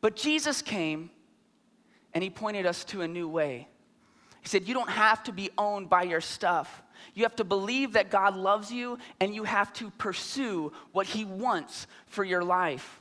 But 0.00 0.16
Jesus 0.16 0.60
came 0.60 1.10
and 2.12 2.24
he 2.24 2.30
pointed 2.30 2.66
us 2.66 2.82
to 2.86 3.02
a 3.02 3.08
new 3.08 3.28
way. 3.28 3.68
He 4.40 4.48
said, 4.48 4.66
You 4.66 4.74
don't 4.74 4.90
have 4.90 5.22
to 5.24 5.32
be 5.32 5.50
owned 5.56 5.88
by 5.88 6.02
your 6.02 6.20
stuff. 6.20 6.82
You 7.14 7.22
have 7.22 7.36
to 7.36 7.44
believe 7.44 7.92
that 7.92 8.10
God 8.10 8.36
loves 8.36 8.72
you 8.72 8.98
and 9.20 9.34
you 9.34 9.44
have 9.44 9.72
to 9.74 9.90
pursue 9.90 10.72
what 10.92 11.06
he 11.06 11.24
wants 11.24 11.86
for 12.06 12.24
your 12.24 12.42
life. 12.42 12.99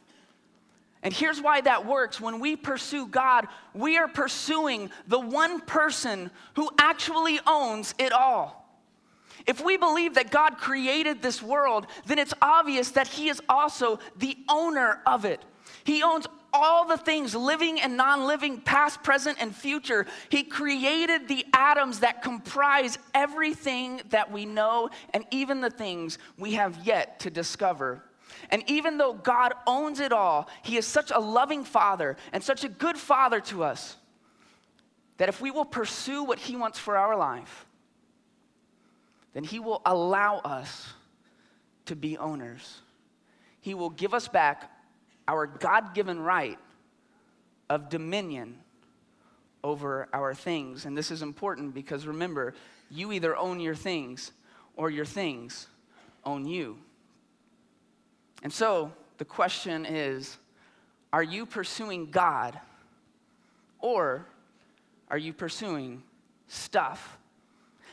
And 1.01 1.13
here's 1.13 1.41
why 1.41 1.61
that 1.61 1.85
works. 1.85 2.19
When 2.19 2.39
we 2.39 2.55
pursue 2.55 3.07
God, 3.07 3.47
we 3.73 3.97
are 3.97 4.07
pursuing 4.07 4.91
the 5.07 5.19
one 5.19 5.61
person 5.61 6.29
who 6.55 6.69
actually 6.77 7.39
owns 7.47 7.95
it 7.97 8.11
all. 8.11 8.59
If 9.47 9.63
we 9.63 9.77
believe 9.77 10.15
that 10.15 10.31
God 10.31 10.57
created 10.57 11.21
this 11.21 11.41
world, 11.41 11.87
then 12.05 12.19
it's 12.19 12.33
obvious 12.41 12.91
that 12.91 13.07
He 13.07 13.29
is 13.29 13.41
also 13.47 13.99
the 14.17 14.37
owner 14.49 15.01
of 15.05 15.23
it. 15.23 15.41
He 15.85 16.03
owns 16.03 16.27
all 16.51 16.85
the 16.87 16.97
things, 16.97 17.35
living 17.35 17.79
and 17.79 17.95
non 17.95 18.25
living, 18.25 18.59
past, 18.59 19.01
present, 19.03 19.37
and 19.39 19.55
future. 19.55 20.05
He 20.29 20.43
created 20.43 21.27
the 21.27 21.45
atoms 21.53 21.99
that 21.99 22.21
comprise 22.21 22.97
everything 23.13 24.01
that 24.09 24.31
we 24.31 24.45
know 24.45 24.89
and 25.13 25.25
even 25.31 25.61
the 25.61 25.69
things 25.69 26.17
we 26.37 26.53
have 26.53 26.85
yet 26.85 27.19
to 27.21 27.29
discover. 27.29 28.03
And 28.49 28.63
even 28.67 28.97
though 28.97 29.13
God 29.13 29.53
owns 29.67 29.99
it 29.99 30.11
all, 30.11 30.49
He 30.63 30.77
is 30.77 30.85
such 30.85 31.11
a 31.11 31.19
loving 31.19 31.63
Father 31.63 32.17
and 32.31 32.43
such 32.43 32.63
a 32.63 32.69
good 32.69 32.97
Father 32.97 33.39
to 33.41 33.63
us 33.63 33.95
that 35.17 35.29
if 35.29 35.41
we 35.41 35.51
will 35.51 35.65
pursue 35.65 36.23
what 36.23 36.39
He 36.39 36.55
wants 36.55 36.79
for 36.79 36.97
our 36.97 37.15
life, 37.17 37.65
then 39.33 39.43
He 39.43 39.59
will 39.59 39.81
allow 39.85 40.37
us 40.39 40.93
to 41.85 41.95
be 41.95 42.17
owners. 42.17 42.81
He 43.61 43.73
will 43.73 43.89
give 43.89 44.13
us 44.13 44.27
back 44.27 44.71
our 45.27 45.45
God 45.45 45.93
given 45.93 46.19
right 46.19 46.57
of 47.69 47.89
dominion 47.89 48.57
over 49.63 50.07
our 50.13 50.33
things. 50.33 50.85
And 50.85 50.97
this 50.97 51.11
is 51.11 51.21
important 51.21 51.73
because 51.73 52.07
remember, 52.07 52.53
you 52.89 53.11
either 53.11 53.35
own 53.35 53.59
your 53.59 53.75
things 53.75 54.31
or 54.75 54.89
your 54.89 55.05
things 55.05 55.67
own 56.25 56.45
you. 56.45 56.77
And 58.43 58.51
so 58.51 58.91
the 59.17 59.25
question 59.25 59.85
is 59.85 60.37
are 61.11 61.23
you 61.23 61.45
pursuing 61.45 62.11
God 62.11 62.59
or 63.79 64.25
are 65.09 65.17
you 65.17 65.33
pursuing 65.33 66.03
stuff? 66.47 67.17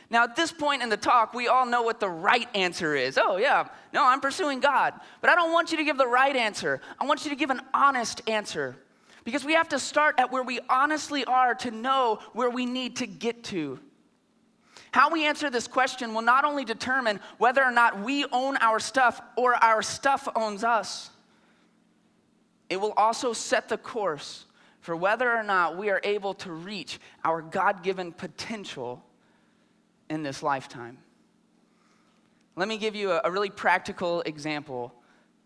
Now, 0.09 0.23
at 0.23 0.37
this 0.37 0.53
point 0.53 0.83
in 0.83 0.89
the 0.89 0.97
talk, 0.97 1.33
we 1.33 1.47
all 1.47 1.65
know 1.65 1.81
what 1.81 1.99
the 1.99 2.09
right 2.09 2.47
answer 2.55 2.95
is. 2.95 3.17
Oh, 3.21 3.35
yeah, 3.37 3.67
no, 3.93 4.05
I'm 4.05 4.21
pursuing 4.21 4.61
God. 4.61 4.93
But 5.19 5.29
I 5.29 5.35
don't 5.35 5.51
want 5.51 5.71
you 5.71 5.77
to 5.77 5.83
give 5.83 5.97
the 5.97 6.07
right 6.07 6.35
answer. 6.35 6.79
I 6.97 7.05
want 7.05 7.25
you 7.25 7.31
to 7.31 7.35
give 7.35 7.49
an 7.49 7.61
honest 7.73 8.21
answer. 8.29 8.77
Because 9.25 9.43
we 9.43 9.53
have 9.55 9.67
to 9.69 9.79
start 9.79 10.15
at 10.17 10.31
where 10.31 10.43
we 10.43 10.61
honestly 10.69 11.25
are 11.25 11.55
to 11.55 11.71
know 11.71 12.19
where 12.31 12.49
we 12.49 12.65
need 12.65 12.97
to 12.97 13.07
get 13.07 13.43
to. 13.45 13.79
How 14.97 15.11
we 15.11 15.27
answer 15.27 15.51
this 15.51 15.67
question 15.67 16.15
will 16.15 16.23
not 16.23 16.43
only 16.43 16.65
determine 16.65 17.19
whether 17.37 17.63
or 17.63 17.69
not 17.69 18.03
we 18.03 18.25
own 18.31 18.57
our 18.57 18.79
stuff 18.79 19.21
or 19.35 19.53
our 19.63 19.83
stuff 19.83 20.27
owns 20.35 20.63
us, 20.63 21.11
it 22.67 22.81
will 22.81 22.93
also 22.97 23.31
set 23.31 23.69
the 23.69 23.77
course 23.77 24.45
for 24.79 24.95
whether 24.95 25.31
or 25.31 25.43
not 25.43 25.77
we 25.77 25.91
are 25.91 26.01
able 26.03 26.33
to 26.33 26.51
reach 26.51 26.99
our 27.23 27.43
God 27.43 27.83
given 27.83 28.11
potential 28.11 29.05
in 30.09 30.23
this 30.23 30.41
lifetime. 30.41 30.97
Let 32.55 32.67
me 32.67 32.79
give 32.79 32.95
you 32.95 33.11
a, 33.11 33.29
really 33.29 33.51
practical 33.51 34.21
example 34.21 34.95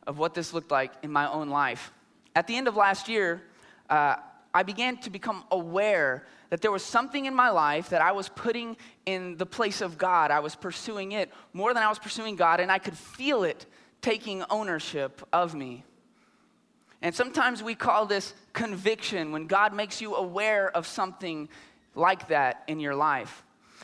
of 0.07 0.17
what 0.17 0.33
this 0.33 0.53
looked 0.53 0.71
like 0.71 0.93
in 1.03 1.11
my 1.11 1.29
own 1.29 1.49
life. 1.49 1.91
At 2.37 2.47
the 2.47 2.55
end 2.55 2.69
of 2.69 2.77
last 2.77 3.09
year, 3.09 3.41
uh, 3.89 4.15
I 4.53 4.63
began 4.63 4.97
to 4.97 5.09
become 5.09 5.43
aware 5.51 6.25
that 6.49 6.61
there 6.61 6.71
was 6.71 6.83
something 6.83 7.25
in 7.25 7.33
my 7.33 7.49
life 7.49 7.89
that 7.89 8.01
I 8.01 8.11
was 8.11 8.27
putting 8.29 8.75
in 9.05 9.37
the 9.37 9.45
place 9.45 9.81
of 9.81 9.97
God. 9.97 10.31
I 10.31 10.41
was 10.41 10.55
pursuing 10.55 11.13
it 11.13 11.31
more 11.53 11.73
than 11.73 11.83
I 11.83 11.89
was 11.89 11.99
pursuing 11.99 12.35
God, 12.35 12.59
and 12.59 12.71
I 12.71 12.77
could 12.77 12.97
feel 12.97 13.43
it 13.43 13.65
taking 14.01 14.43
ownership 14.49 15.25
of 15.31 15.55
me. 15.55 15.85
And 17.01 17.15
sometimes 17.15 17.63
we 17.63 17.73
call 17.73 18.05
this 18.05 18.33
conviction 18.53 19.31
when 19.31 19.47
God 19.47 19.73
makes 19.73 20.01
you 20.01 20.15
aware 20.15 20.69
of 20.69 20.85
something 20.85 21.49
like 21.95 22.27
that 22.27 22.63
in 22.67 22.79
your 22.79 22.95
life. 22.95 23.43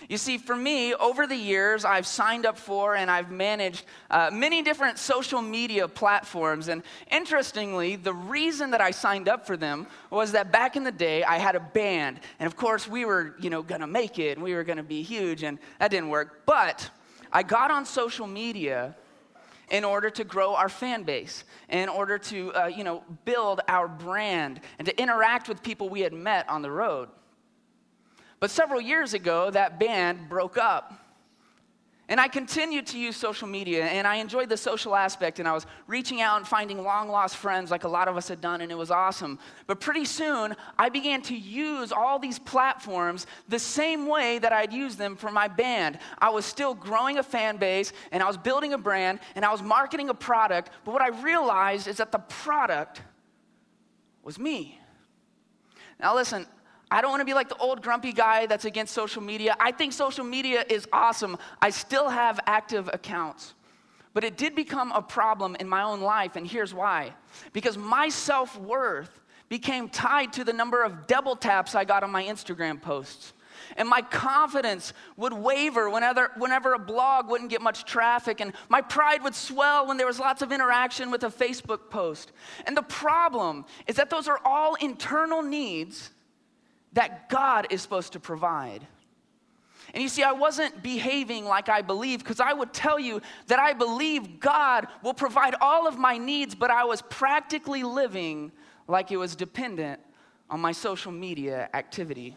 You 0.10 0.18
see, 0.18 0.38
for 0.38 0.56
me, 0.56 0.94
over 0.94 1.28
the 1.28 1.36
years, 1.36 1.84
I've 1.84 2.08
signed 2.08 2.46
up 2.46 2.58
for 2.58 2.96
and 2.96 3.10
I've 3.10 3.32
managed 3.32 3.86
uh, 4.10 4.30
many 4.32 4.62
different 4.62 4.98
social 4.98 5.42
media 5.42 5.88
platforms. 5.88 6.68
And 6.68 6.84
interestingly, 7.12 7.96
the 7.96 8.14
reason 8.14 8.72
that 8.72 8.82
I 8.82 8.92
signed 8.92 9.28
up 9.28 9.46
for 9.46 9.58
them 9.58 9.88
was 10.10 10.32
that 10.32 10.52
back 10.52 10.76
in 10.76 10.84
the 10.84 10.92
day, 10.92 11.24
I 11.24 11.38
had 11.40 11.56
a 11.56 11.60
band. 11.60 12.20
And 12.40 12.48
of 12.48 12.56
course, 12.56 12.88
we 12.88 13.06
were, 13.06 13.36
you 13.40 13.50
know, 13.50 13.62
gonna 13.62 13.88
make 13.88 14.20
it 14.20 14.38
and 14.38 14.44
we 14.44 14.54
were 14.54 14.64
gonna 14.64 14.84
be 14.84 15.02
huge, 15.02 15.44
and 15.44 15.60
that 15.80 15.92
didn't 15.92 16.10
work. 16.10 16.44
But 16.46 16.90
I 17.32 17.44
got 17.44 17.72
on 17.72 17.86
social 17.86 18.28
media 18.28 18.96
in 19.70 19.84
order 19.84 20.10
to 20.10 20.24
grow 20.24 20.56
our 20.56 20.70
fan 20.70 21.04
base, 21.04 21.44
in 21.70 21.90
order 21.90 22.18
to, 22.18 22.54
uh, 22.54 22.66
you 22.68 22.84
know, 22.84 23.04
build 23.26 23.60
our 23.68 23.88
brand 23.88 24.62
and 24.80 24.86
to 24.86 25.02
interact 25.02 25.50
with 25.50 25.62
people 25.62 25.90
we 25.90 26.02
had 26.02 26.14
met 26.14 26.48
on 26.48 26.62
the 26.62 26.72
road. 26.72 27.10
But 28.40 28.52
several 28.52 28.82
years 28.82 29.14
ago, 29.14 29.50
that 29.52 29.80
band 29.80 30.30
broke 30.30 30.58
up. 30.58 30.94
And 32.10 32.22
I 32.22 32.30
continued 32.30 32.88
to 32.88 32.98
use 32.98 33.18
social 33.18 33.50
media 33.50 33.84
and 33.84 34.08
I 34.08 34.16
enjoyed 34.16 34.48
the 34.48 34.56
social 34.56 34.96
aspect 34.96 35.40
and 35.40 35.48
I 35.48 35.52
was 35.52 35.66
reaching 35.88 36.22
out 36.22 36.38
and 36.38 36.48
finding 36.48 36.82
long 36.82 37.10
lost 37.10 37.36
friends 37.36 37.70
like 37.70 37.84
a 37.84 37.90
lot 37.90 38.08
of 38.08 38.16
us 38.16 38.30
had 38.30 38.40
done 38.40 38.62
and 38.62 38.72
it 38.72 38.78
was 38.78 38.92
awesome. 38.92 39.38
But 39.66 39.82
pretty 39.82 40.06
soon 40.06 40.56
I 40.80 40.88
began 40.88 41.22
to 41.24 41.36
use 41.36 41.92
all 41.92 42.18
these 42.18 42.40
platforms 42.40 43.28
the 43.50 43.60
same 43.60 44.08
way 44.08 44.40
that 44.40 44.54
I'd 44.54 44.72
used 44.72 44.98
them 44.98 45.18
for 45.18 45.32
my 45.32 45.50
band. 45.50 46.00
I 46.18 46.30
was 46.30 46.46
still 46.46 46.74
growing 46.74 47.18
a 47.18 47.24
fan 47.24 47.58
base 47.58 47.92
and 48.14 48.24
I 48.24 48.28
was 48.28 48.38
building 48.38 48.72
a 48.72 48.78
brand 48.78 49.20
and 49.36 49.44
I 49.44 49.52
was 49.52 49.62
marketing 49.62 50.08
a 50.08 50.14
product, 50.14 50.70
but 50.86 50.94
what 50.94 51.02
I 51.02 51.10
realized 51.10 51.90
is 51.90 51.98
that 51.98 52.14
the 52.14 52.20
product 52.20 53.02
was 54.24 54.40
me. 54.40 54.80
Now 56.00 56.16
listen, 56.16 56.46
I 56.90 57.02
don't 57.02 57.12
want 57.12 57.22
to 57.22 57.26
be 57.26 57.34
like 57.34 57.50
the 57.50 57.58
old 57.58 57.82
grumpy 57.82 58.14
guy 58.14 58.46
that's 58.46 58.66
against 58.66 58.94
social 58.94 59.22
media. 59.22 59.56
I 59.60 59.72
think 59.72 59.94
social 59.94 60.24
media 60.24 60.64
is 60.70 60.88
awesome. 60.94 61.38
I 61.62 61.70
still 61.70 62.10
have 62.10 62.40
active 62.46 62.90
accounts. 62.94 63.54
But 64.14 64.24
it 64.24 64.38
did 64.38 64.56
become 64.56 64.92
a 64.94 65.02
problem 65.02 65.56
in 65.60 65.68
my 65.68 65.84
own 65.84 66.02
life, 66.02 66.36
and 66.38 66.48
here's 66.48 66.74
why. 66.74 67.14
Because 67.54 67.78
my 67.78 68.10
self 68.10 68.58
worth 68.58 69.20
became 69.50 69.90
tied 69.90 70.34
to 70.34 70.44
the 70.44 70.54
number 70.54 70.84
of 70.84 71.08
double 71.08 71.36
taps 71.36 71.76
I 71.76 71.86
got 71.86 72.04
on 72.04 72.12
my 72.12 72.24
Instagram 72.24 72.82
posts. 72.82 73.34
And 73.76 73.88
my 73.88 74.02
confidence 74.02 74.94
would 75.18 75.34
waver 75.34 75.90
whenever, 75.90 76.32
whenever 76.38 76.74
a 76.74 76.80
blog 76.80 77.28
wouldn't 77.30 77.50
get 77.50 77.62
much 77.62 77.86
traffic. 77.86 78.40
And 78.40 78.54
my 78.70 78.82
pride 78.82 79.24
would 79.24 79.36
swell 79.36 79.88
when 79.88 79.98
there 79.98 80.08
was 80.08 80.20
lots 80.20 80.42
of 80.42 80.52
interaction 80.52 81.12
with 81.12 81.24
a 81.24 81.30
Facebook 81.30 81.90
post. 81.90 82.32
And 82.66 82.78
the 82.78 82.84
problem 82.84 83.66
is 83.88 83.96
that 83.96 84.10
those 84.10 84.28
are 84.28 84.40
all 84.46 84.76
internal 84.76 85.42
needs 85.42 86.12
that 86.98 87.30
God 87.30 87.68
is 87.70 87.80
supposed 87.80 88.14
to 88.14 88.20
provide. 88.20 88.88
And 89.94 90.02
you 90.02 90.10
see, 90.10 90.24
I 90.24 90.32
wasn't 90.32 90.82
behaving 90.82 91.46
like 91.46 91.70
I 91.70 91.84
believe 91.84 92.24
because 92.24 92.40
I 92.40 92.54
would 92.54 92.74
tell 92.74 93.00
you 93.00 93.22
that 93.46 93.60
I 93.60 93.74
believe 93.74 94.40
God 94.40 94.88
will 95.04 95.14
provide 95.14 95.54
all 95.62 95.88
of 95.88 96.00
my 96.00 96.18
needs, 96.18 96.56
but 96.56 96.72
I 96.72 96.86
was 96.86 97.04
practically 97.04 97.84
living 97.84 98.52
like 98.88 99.12
it 99.12 99.18
was 99.18 99.36
dependent 99.36 100.02
on 100.50 100.60
my 100.60 100.72
social 100.72 101.12
media 101.12 101.70
activity. 101.76 102.36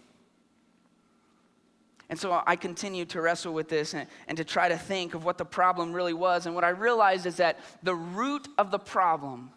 And 2.11 2.19
so 2.19 2.43
I 2.47 2.55
continued 2.55 3.09
to 3.11 3.23
wrestle 3.23 3.55
with 3.55 3.71
this 3.71 3.95
and, 3.95 4.07
and 4.29 4.37
to 4.37 4.45
try 4.45 4.69
to 4.69 4.77
think 4.77 5.15
of 5.15 5.25
what 5.25 5.39
the 5.39 5.47
problem 5.47 5.95
really 5.95 6.13
was. 6.13 6.45
And 6.45 6.55
what 6.55 6.65
I 6.65 6.71
realized 6.71 7.25
is 7.25 7.37
that 7.37 7.61
the 7.83 7.95
root 7.95 8.47
of 8.59 8.71
the 8.71 8.79
problem 8.79 9.53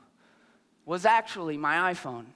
was 0.86 1.06
actually 1.06 1.58
my 1.58 1.94
iPhone. 1.94 2.28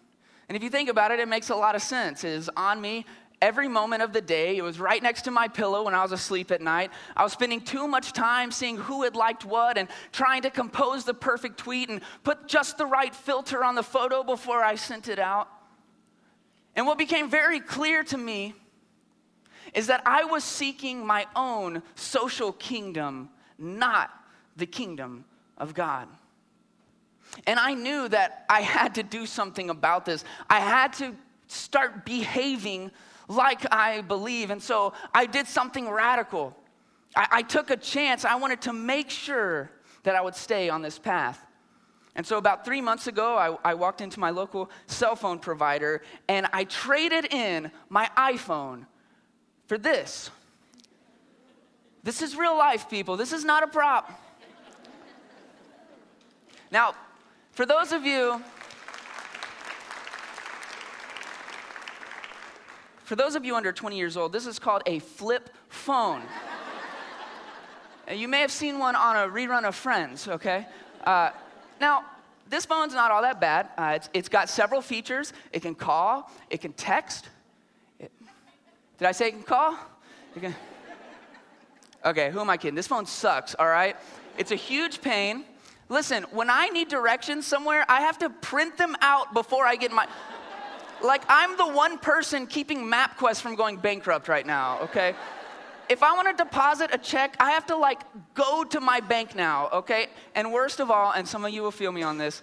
And 0.47 0.55
if 0.55 0.63
you 0.63 0.69
think 0.69 0.89
about 0.89 1.11
it, 1.11 1.19
it 1.19 1.27
makes 1.27 1.49
a 1.49 1.55
lot 1.55 1.75
of 1.75 1.81
sense. 1.81 2.23
It 2.23 2.31
is 2.31 2.49
on 2.55 2.79
me 2.79 3.05
every 3.41 3.67
moment 3.67 4.01
of 4.01 4.13
the 4.13 4.21
day. 4.21 4.57
It 4.57 4.63
was 4.63 4.79
right 4.79 5.01
next 5.01 5.23
to 5.23 5.31
my 5.31 5.47
pillow 5.47 5.83
when 5.83 5.93
I 5.93 6.01
was 6.01 6.11
asleep 6.11 6.51
at 6.51 6.61
night. 6.61 6.91
I 7.15 7.23
was 7.23 7.33
spending 7.33 7.61
too 7.61 7.87
much 7.87 8.13
time 8.13 8.51
seeing 8.51 8.77
who 8.77 9.03
had 9.03 9.15
liked 9.15 9.45
what 9.45 9.77
and 9.77 9.89
trying 10.11 10.43
to 10.43 10.49
compose 10.49 11.03
the 11.03 11.13
perfect 11.13 11.57
tweet 11.57 11.89
and 11.89 12.01
put 12.23 12.47
just 12.47 12.77
the 12.77 12.85
right 12.85 13.13
filter 13.13 13.63
on 13.63 13.75
the 13.75 13.83
photo 13.83 14.23
before 14.23 14.63
I 14.63 14.75
sent 14.75 15.07
it 15.07 15.19
out. 15.19 15.49
And 16.75 16.85
what 16.85 16.97
became 16.97 17.29
very 17.29 17.59
clear 17.59 18.03
to 18.05 18.17
me 18.17 18.53
is 19.73 19.87
that 19.87 20.01
I 20.05 20.23
was 20.23 20.43
seeking 20.43 21.05
my 21.05 21.27
own 21.35 21.83
social 21.95 22.53
kingdom, 22.53 23.29
not 23.57 24.11
the 24.55 24.65
kingdom 24.65 25.25
of 25.57 25.73
God. 25.73 26.07
And 27.45 27.59
I 27.59 27.73
knew 27.73 28.07
that 28.09 28.45
I 28.49 28.61
had 28.61 28.95
to 28.95 29.03
do 29.03 29.25
something 29.25 29.69
about 29.69 30.05
this. 30.05 30.23
I 30.49 30.59
had 30.59 30.93
to 30.93 31.15
start 31.47 32.05
behaving 32.05 32.91
like 33.27 33.65
I 33.71 34.01
believe. 34.01 34.49
And 34.49 34.61
so 34.61 34.93
I 35.13 35.25
did 35.25 35.47
something 35.47 35.89
radical. 35.89 36.55
I, 37.15 37.27
I, 37.31 37.41
took 37.41 37.69
a 37.69 37.77
chance. 37.77 38.25
I 38.25 38.35
wanted 38.35 38.61
to 38.61 38.73
make 38.73 39.09
sure 39.09 39.69
that 40.03 40.15
I 40.15 40.21
would 40.21 40.35
stay 40.35 40.69
on 40.69 40.81
this 40.81 40.97
path. 40.97 41.43
And 42.15 42.25
so 42.25 42.37
about 42.37 42.65
three 42.65 42.81
months 42.81 43.07
ago, 43.07 43.37
I, 43.37 43.71
I 43.71 43.73
walked 43.75 44.01
into 44.01 44.19
my 44.19 44.31
local 44.31 44.71
cell 44.87 45.15
phone 45.15 45.39
provider 45.39 46.01
and 46.27 46.47
I 46.51 46.63
traded 46.63 47.31
in 47.31 47.71
my 47.89 48.09
iPhone 48.17 48.85
for 49.67 49.77
this. 49.77 50.31
This 52.03 52.21
is 52.21 52.35
real 52.35 52.57
life, 52.57 52.89
people. 52.89 53.17
This 53.17 53.33
is 53.33 53.43
not 53.43 53.63
a 53.63 53.67
prop. 53.67 54.11
Now, 56.71 56.95
for 57.57 57.65
those 57.65 57.91
of 57.91 58.05
you, 58.05 58.39
for 63.03 63.15
those 63.15 63.33
of 63.33 63.43
you 63.43 63.55
under 63.55 63.71
20 63.71 63.97
years 63.97 64.15
old, 64.15 64.31
this 64.31 64.45
is 64.45 64.59
called 64.59 64.83
a 64.85 64.99
flip 64.99 65.49
phone. 65.67 66.21
you 68.13 68.27
may 68.27 68.41
have 68.41 68.51
seen 68.51 68.77
one 68.77 68.95
on 68.95 69.15
a 69.15 69.27
rerun 69.27 69.63
of 69.63 69.73
Friends, 69.73 70.27
okay? 70.27 70.67
Uh, 71.03 71.31
now, 71.81 72.05
this 72.47 72.63
phone's 72.63 72.93
not 72.93 73.09
all 73.09 73.23
that 73.23 73.41
bad. 73.41 73.69
Uh, 73.75 73.93
it's, 73.95 74.09
it's 74.13 74.29
got 74.29 74.49
several 74.49 74.79
features. 74.79 75.33
It 75.51 75.63
can 75.63 75.73
call, 75.73 76.29
it 76.51 76.61
can 76.61 76.73
text. 76.73 77.27
It, 77.99 78.11
did 78.99 79.07
I 79.07 79.13
say 79.13 79.29
it 79.29 79.31
can 79.31 79.41
call? 79.41 79.75
It 80.35 80.41
can, 80.41 80.55
okay, 82.05 82.29
who 82.29 82.39
am 82.39 82.51
I 82.51 82.57
kidding? 82.57 82.75
This 82.75 82.85
phone 82.85 83.07
sucks, 83.07 83.55
all 83.55 83.67
right? 83.67 83.95
It's 84.37 84.51
a 84.51 84.55
huge 84.55 85.01
pain. 85.01 85.43
Listen, 85.89 86.23
when 86.31 86.49
I 86.49 86.67
need 86.67 86.89
directions 86.89 87.45
somewhere, 87.45 87.85
I 87.87 88.01
have 88.01 88.17
to 88.19 88.29
print 88.29 88.77
them 88.77 88.95
out 89.01 89.33
before 89.33 89.65
I 89.65 89.75
get 89.75 89.91
my. 89.91 90.07
Like, 91.01 91.23
I'm 91.29 91.55
the 91.57 91.67
one 91.67 91.97
person 91.99 92.47
keeping 92.47 92.79
MapQuest 92.79 93.41
from 93.41 93.55
going 93.55 93.77
bankrupt 93.77 94.27
right 94.27 94.45
now, 94.45 94.79
okay? 94.81 95.15
If 95.89 96.03
I 96.03 96.13
want 96.13 96.35
to 96.35 96.43
deposit 96.43 96.89
a 96.91 96.97
check, 96.97 97.37
I 97.39 97.51
have 97.51 97.67
to 97.67 97.77
like 97.77 98.01
go 98.33 98.63
to 98.65 98.81
my 98.81 98.99
bank 98.99 99.35
now, 99.35 99.69
okay? 99.71 100.07
And 100.35 100.51
worst 100.51 100.79
of 100.79 100.91
all, 100.91 101.13
and 101.13 101.25
some 101.25 101.45
of 101.45 101.53
you 101.53 101.61
will 101.61 101.71
feel 101.71 101.91
me 101.91 102.03
on 102.03 102.17
this, 102.17 102.41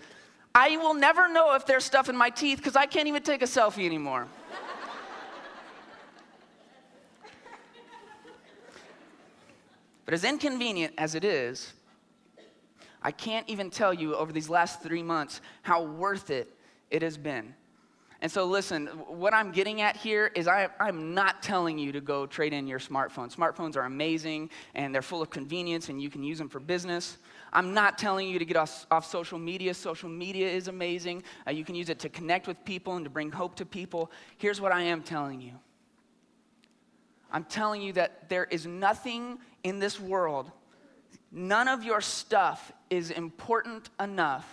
I 0.55 0.77
will 0.77 0.95
never 0.95 1.29
know 1.29 1.55
if 1.55 1.67
there's 1.67 1.85
stuff 1.85 2.09
in 2.09 2.17
my 2.17 2.31
teeth 2.31 2.59
because 2.59 2.77
I 2.77 2.87
can't 2.87 3.09
even 3.09 3.23
take 3.23 3.43
a 3.43 3.47
selfie 3.47 3.85
anymore. 3.85 4.29
but 10.05 10.15
as 10.15 10.23
inconvenient 10.25 10.95
as 10.97 11.15
it 11.15 11.25
is, 11.25 11.73
I 13.05 13.13
can't 13.13 13.49
even 13.49 13.71
tell 13.71 13.93
you 13.93 14.17
over 14.17 14.33
these 14.33 14.49
last 14.49 14.83
three 14.83 15.03
months 15.03 15.43
how 15.63 15.85
worth 15.85 16.31
it 16.31 16.49
it 16.91 17.03
has 17.03 17.19
been. 17.19 17.55
And 18.23 18.33
so, 18.33 18.47
listen, 18.47 18.87
what 19.07 19.35
I'm 19.35 19.53
getting 19.53 19.83
at 19.83 19.97
here 19.97 20.31
is 20.35 20.49
I, 20.49 20.71
am 20.81 21.13
not 21.13 21.43
telling 21.43 21.79
you 21.79 21.93
to 21.93 22.01
go 22.01 22.25
trade 22.25 22.55
in 22.55 22.67
your 22.67 22.79
smartphone. 22.79 23.31
Smartphones 23.31 23.77
are 23.77 23.83
amazing 23.83 24.49
and 24.75 24.95
they're 24.95 25.03
full 25.03 25.21
of 25.21 25.29
convenience 25.29 25.91
and 25.91 26.01
you 26.01 26.09
can 26.09 26.23
use 26.23 26.39
them 26.39 26.49
for 26.49 26.59
business. 26.59 27.19
I'm 27.53 27.75
not 27.75 27.99
telling 27.99 28.27
you 28.27 28.39
to 28.39 28.47
get 28.47 28.57
off, 28.57 28.87
off 28.91 29.05
social 29.05 29.39
media. 29.39 29.75
Social 29.75 30.09
media 30.09 30.49
is 30.49 30.69
amazing. 30.69 31.23
Uh, 31.47 31.51
you 31.51 31.67
can 31.67 31.75
use 31.75 31.91
it 31.91 31.99
to 31.99 32.09
connect 32.09 32.47
with 32.47 32.65
people 32.65 32.97
and 32.97 33.05
to 33.05 33.11
bring 33.11 33.31
hope 33.31 33.57
to 33.57 33.67
people. 33.67 34.11
Here's 34.39 34.59
what 34.59 34.73
I 34.73 34.81
am 34.83 35.03
telling 35.03 35.43
you 35.43 35.53
I'm 37.31 37.45
telling 37.45 37.83
you 37.83 37.93
that 37.95 38.31
there 38.31 38.45
is 38.45 38.65
nothing 38.67 39.39
in 39.65 39.81
this 39.81 40.01
world 40.01 40.51
None 41.37 41.67
of 41.67 41.83
your 41.83 42.01
stuff 42.01 42.71
is 42.91 43.11
important 43.11 43.91
enough 43.99 44.47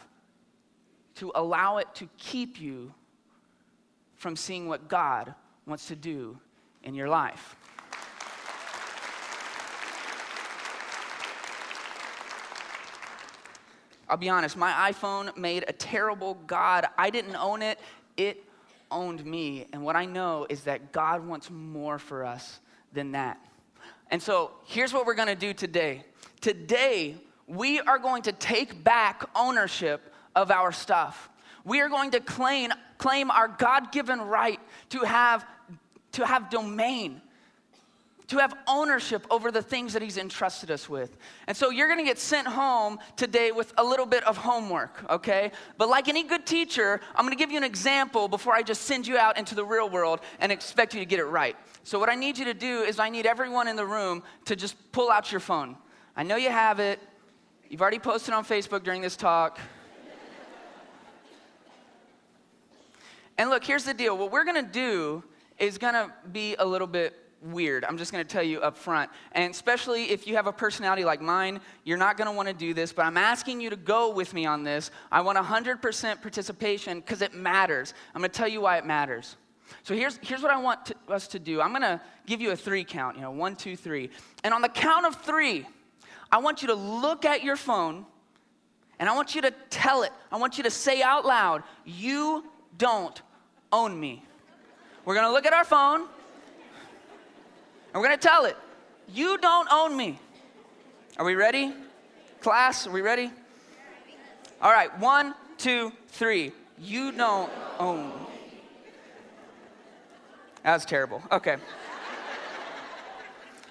to 1.16 1.32
allow 1.36 1.78
it 1.78 1.88
to 1.94 2.10
keep 2.18 2.60
you 2.60 2.92
from 4.16 4.36
seeing 4.36 4.68
what 4.68 4.88
God 4.88 5.36
wants 5.68 5.90
to 5.90 5.96
do 5.96 6.40
in 6.84 6.96
your 6.96 7.08
life. 7.08 7.56
I'll 14.10 14.18
be 14.18 14.30
honest, 14.30 14.58
my 14.58 14.92
iPhone 14.92 15.38
made 15.38 15.64
a 15.68 15.74
terrible 15.74 16.34
God. 16.48 16.88
I 16.98 17.12
didn't 17.12 17.36
own 17.36 17.62
it, 17.62 17.80
it 18.18 18.44
owned 18.90 19.24
me. 19.24 19.68
And 19.72 19.84
what 19.84 19.96
I 19.96 20.06
know 20.06 20.48
is 20.50 20.64
that 20.64 20.92
God 20.92 21.24
wants 21.28 21.52
more 21.52 22.00
for 22.00 22.26
us 22.26 22.60
than 22.92 23.12
that. 23.12 23.40
And 24.10 24.22
so 24.22 24.52
here's 24.66 24.92
what 24.94 25.06
we're 25.06 25.14
gonna 25.14 25.36
do 25.36 25.54
today. 25.54 26.06
Today, 26.42 27.16
we 27.48 27.80
are 27.80 28.00
going 28.00 28.24
to 28.24 28.32
take 28.32 28.84
back 28.84 29.24
ownership 29.36 30.02
of 30.36 30.52
our 30.52 30.72
stuff. 30.72 31.30
We 31.64 31.82
are 31.82 31.90
going 31.90 32.12
to 32.12 32.20
claim, 32.20 32.72
claim 32.98 33.30
our 33.32 33.48
God 33.48 33.92
given 33.92 34.20
right 34.20 34.60
to 34.90 35.00
have, 35.00 35.46
to 36.14 36.26
have 36.26 36.50
domain 36.50 37.22
to 38.32 38.38
have 38.38 38.54
ownership 38.66 39.28
over 39.30 39.52
the 39.52 39.62
things 39.62 39.92
that 39.92 40.02
He's 40.02 40.18
entrusted 40.18 40.72
us 40.72 40.88
with. 40.88 41.18
And 41.48 41.58
so 41.58 41.70
you're 41.70 41.90
gonna 41.90 42.06
get 42.06 42.18
sent 42.18 42.48
home 42.48 42.98
today 43.18 43.52
with 43.52 43.74
a 43.78 43.84
little 43.84 44.06
bit 44.06 44.24
of 44.24 44.38
homework, 44.38 45.04
okay? 45.10 45.52
But 45.78 45.90
like 45.90 46.08
any 46.08 46.24
good 46.24 46.46
teacher, 46.46 47.02
I'm 47.14 47.26
gonna 47.26 47.36
give 47.36 47.52
you 47.52 47.58
an 47.58 47.66
example 47.66 48.30
before 48.30 48.54
I 48.54 48.64
just 48.64 48.84
send 48.84 49.06
you 49.06 49.18
out 49.18 49.38
into 49.38 49.54
the 49.54 49.66
real 49.66 49.90
world 49.90 50.22
and 50.40 50.50
expect 50.50 50.94
you 50.94 51.02
to 51.02 51.06
get 51.06 51.20
it 51.20 51.26
right. 51.26 51.58
So, 51.84 52.00
what 52.00 52.08
I 52.08 52.16
need 52.16 52.38
you 52.38 52.46
to 52.46 52.54
do 52.54 52.84
is, 52.84 53.00
I 53.00 53.10
need 53.10 53.26
everyone 53.26 53.68
in 53.68 53.76
the 53.76 53.86
room 53.86 54.24
to 54.46 54.56
just 54.56 54.76
pull 54.94 55.12
out 55.12 55.30
your 55.30 55.42
phone. 55.42 55.76
I 56.22 56.24
know 56.24 56.36
you 56.36 56.52
have 56.52 56.80
it, 56.80 57.00
you've 57.68 57.82
already 57.82 57.98
posted 57.98 58.32
on 58.36 58.46
Facebook 58.46 58.84
during 58.84 59.02
this 59.02 59.16
talk. 59.16 59.60
and 63.40 63.50
look, 63.50 63.64
here's 63.64 63.86
the 63.86 63.94
deal 63.96 64.16
what 64.16 64.32
we're 64.32 64.44
gonna 64.44 64.62
do 64.62 65.24
is 65.58 65.80
gonna 65.80 66.14
be 66.32 66.56
a 66.58 66.64
little 66.64 66.86
bit 66.86 67.18
weird. 67.42 67.84
I'm 67.86 67.98
just 67.98 68.12
going 68.12 68.24
to 68.24 68.32
tell 68.32 68.44
you 68.44 68.62
up 68.62 68.78
front. 68.78 69.10
And 69.32 69.52
especially 69.52 70.12
if 70.12 70.28
you 70.28 70.36
have 70.36 70.46
a 70.46 70.54
personality 70.54 71.04
like 71.04 71.22
mine, 71.22 71.60
you're 71.86 71.98
not 71.98 72.16
going 72.18 72.28
to 72.28 72.32
want 72.32 72.48
to 72.50 72.54
do 72.54 72.76
this, 72.76 72.94
but 72.94 73.04
I'm 73.04 73.18
asking 73.18 73.60
you 73.60 73.72
to 73.72 73.76
go 73.76 74.12
with 74.12 74.36
me 74.36 74.46
on 74.46 74.64
this. 74.64 74.92
I 75.12 75.22
want 75.22 75.40
100% 75.40 76.22
participation 76.22 77.00
because 77.00 77.24
it 77.24 77.34
matters. 77.34 77.96
I'm 78.14 78.22
going 78.22 78.30
to 78.30 78.38
tell 78.38 78.48
you 78.48 78.62
why 78.62 78.78
it 78.78 78.86
matters. 78.86 79.38
So 79.82 79.96
here's, 79.96 80.20
here's 80.22 80.44
what 80.44 80.52
I 80.52 80.58
want 80.58 80.86
to, 80.86 80.96
us 81.10 81.28
to 81.30 81.40
do. 81.40 81.62
I'm 81.62 81.72
going 81.72 81.82
to 81.82 82.00
give 82.28 82.42
you 82.42 82.52
a 82.52 82.56
three 82.56 82.84
count, 82.84 83.16
you 83.16 83.24
know, 83.24 83.32
one, 83.32 83.56
two, 83.56 83.76
three. 83.76 84.12
And 84.44 84.54
on 84.54 84.62
the 84.62 84.70
count 84.70 85.08
of 85.08 85.16
three, 85.24 85.66
I 86.32 86.38
want 86.40 86.62
you 86.62 86.70
to 86.70 86.76
look 86.76 87.26
at 87.26 87.44
your 87.44 87.56
phone 87.56 88.06
and 89.00 89.10
I 89.10 89.16
want 89.16 89.36
you 89.36 89.42
to 89.42 89.52
tell 89.70 90.04
it. 90.04 90.12
I 90.32 90.38
want 90.38 90.58
you 90.58 90.64
to 90.64 90.72
say 90.72 91.02
out 91.02 91.26
loud, 91.26 91.64
You 91.86 92.46
don't 92.78 93.22
own 93.72 94.00
me. 94.00 94.24
We're 95.06 95.16
to 95.16 95.32
look 95.32 95.46
at 95.46 95.54
our 95.54 95.66
phone 95.66 96.08
and 97.94 98.02
we're 98.02 98.08
to 98.20 98.28
tell 98.28 98.46
it, 98.46 98.56
you 99.14 99.38
don't 99.38 99.68
own 99.72 99.96
me. 99.98 100.20
Are 101.18 101.26
we 101.26 101.36
ready? 101.36 101.74
Class, 102.40 102.88
are 102.88 102.92
we 102.92 103.02
ready? 103.02 103.32
All 104.62 104.72
right, 104.72 104.98
one, 105.00 105.36
two, 105.58 105.92
three. 106.08 106.52
You 106.80 107.12
don't 107.12 107.52
own. 107.80 108.12
That 110.64 110.74
was 110.74 110.86
terrible. 110.86 111.22
Okay. 111.32 111.58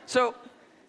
So, 0.06 0.34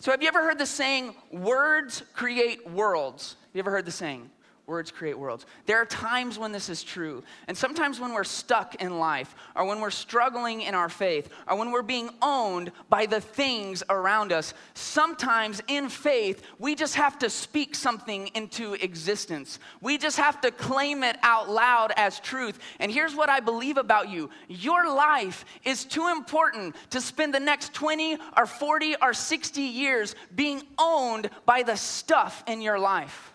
so 0.01 0.09
have 0.09 0.23
you 0.23 0.27
ever 0.27 0.43
heard 0.43 0.57
the 0.57 0.65
saying, 0.65 1.13
words 1.31 2.01
create 2.13 2.67
worlds? 2.67 3.35
Have 3.39 3.49
you 3.53 3.59
ever 3.59 3.69
heard 3.69 3.85
the 3.85 3.91
saying? 3.91 4.31
Words 4.71 4.89
create 4.89 5.19
worlds. 5.19 5.45
There 5.65 5.81
are 5.81 5.85
times 5.85 6.39
when 6.39 6.53
this 6.53 6.69
is 6.69 6.81
true. 6.81 7.23
And 7.49 7.57
sometimes 7.57 7.99
when 7.99 8.13
we're 8.13 8.23
stuck 8.23 8.75
in 8.75 8.99
life, 8.99 9.35
or 9.53 9.65
when 9.65 9.81
we're 9.81 9.89
struggling 9.91 10.61
in 10.61 10.73
our 10.73 10.87
faith, 10.87 11.29
or 11.45 11.57
when 11.57 11.71
we're 11.71 11.81
being 11.81 12.09
owned 12.21 12.71
by 12.87 13.05
the 13.05 13.19
things 13.19 13.83
around 13.89 14.31
us, 14.31 14.53
sometimes 14.73 15.61
in 15.67 15.89
faith, 15.89 16.43
we 16.57 16.73
just 16.73 16.95
have 16.95 17.19
to 17.19 17.29
speak 17.29 17.75
something 17.75 18.27
into 18.27 18.75
existence. 18.75 19.59
We 19.81 19.97
just 19.97 20.15
have 20.15 20.39
to 20.39 20.51
claim 20.51 21.03
it 21.03 21.17
out 21.21 21.49
loud 21.49 21.91
as 21.97 22.21
truth. 22.21 22.57
And 22.79 22.89
here's 22.89 23.13
what 23.13 23.27
I 23.27 23.41
believe 23.41 23.75
about 23.75 24.07
you 24.07 24.29
your 24.47 24.87
life 24.87 25.43
is 25.65 25.83
too 25.83 26.07
important 26.07 26.77
to 26.91 27.01
spend 27.01 27.33
the 27.33 27.41
next 27.41 27.73
20 27.73 28.17
or 28.37 28.45
40 28.45 28.95
or 29.01 29.13
60 29.13 29.61
years 29.61 30.15
being 30.33 30.61
owned 30.77 31.29
by 31.45 31.61
the 31.61 31.75
stuff 31.75 32.41
in 32.47 32.61
your 32.61 32.79
life. 32.79 33.30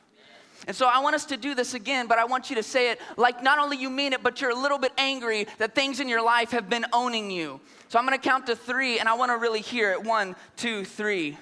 And 0.67 0.75
so 0.75 0.89
I 0.89 0.99
want 0.99 1.15
us 1.15 1.25
to 1.27 1.37
do 1.37 1.55
this 1.55 1.75
again, 1.75 2.09
but 2.09 2.19
I 2.19 2.25
want 2.25 2.51
you 2.51 2.57
to 2.57 2.63
say 2.63 2.91
it 2.91 3.01
like 3.17 3.43
not 3.43 3.61
only 3.61 3.77
you 3.77 3.89
mean 3.89 4.13
it, 4.13 4.23
but 4.23 4.41
you're 4.41 4.51
a 4.51 4.61
little 4.61 4.79
bit 4.79 4.93
angry 4.99 5.47
that 5.59 5.77
things 5.77 6.01
in 6.01 6.09
your 6.09 6.23
life 6.23 6.51
have 6.51 6.69
been 6.69 6.85
owning 6.93 7.31
you. 7.31 7.61
So 7.89 7.99
I'm 8.01 8.05
gonna 8.05 8.19
count 8.19 8.47
to 8.47 8.57
three, 8.57 8.99
and 8.99 9.09
I 9.09 9.15
wanna 9.15 9.37
really 9.37 9.61
hear 9.61 9.93
it. 9.93 10.03
One, 10.03 10.35
two, 10.57 10.85
three. 10.85 11.39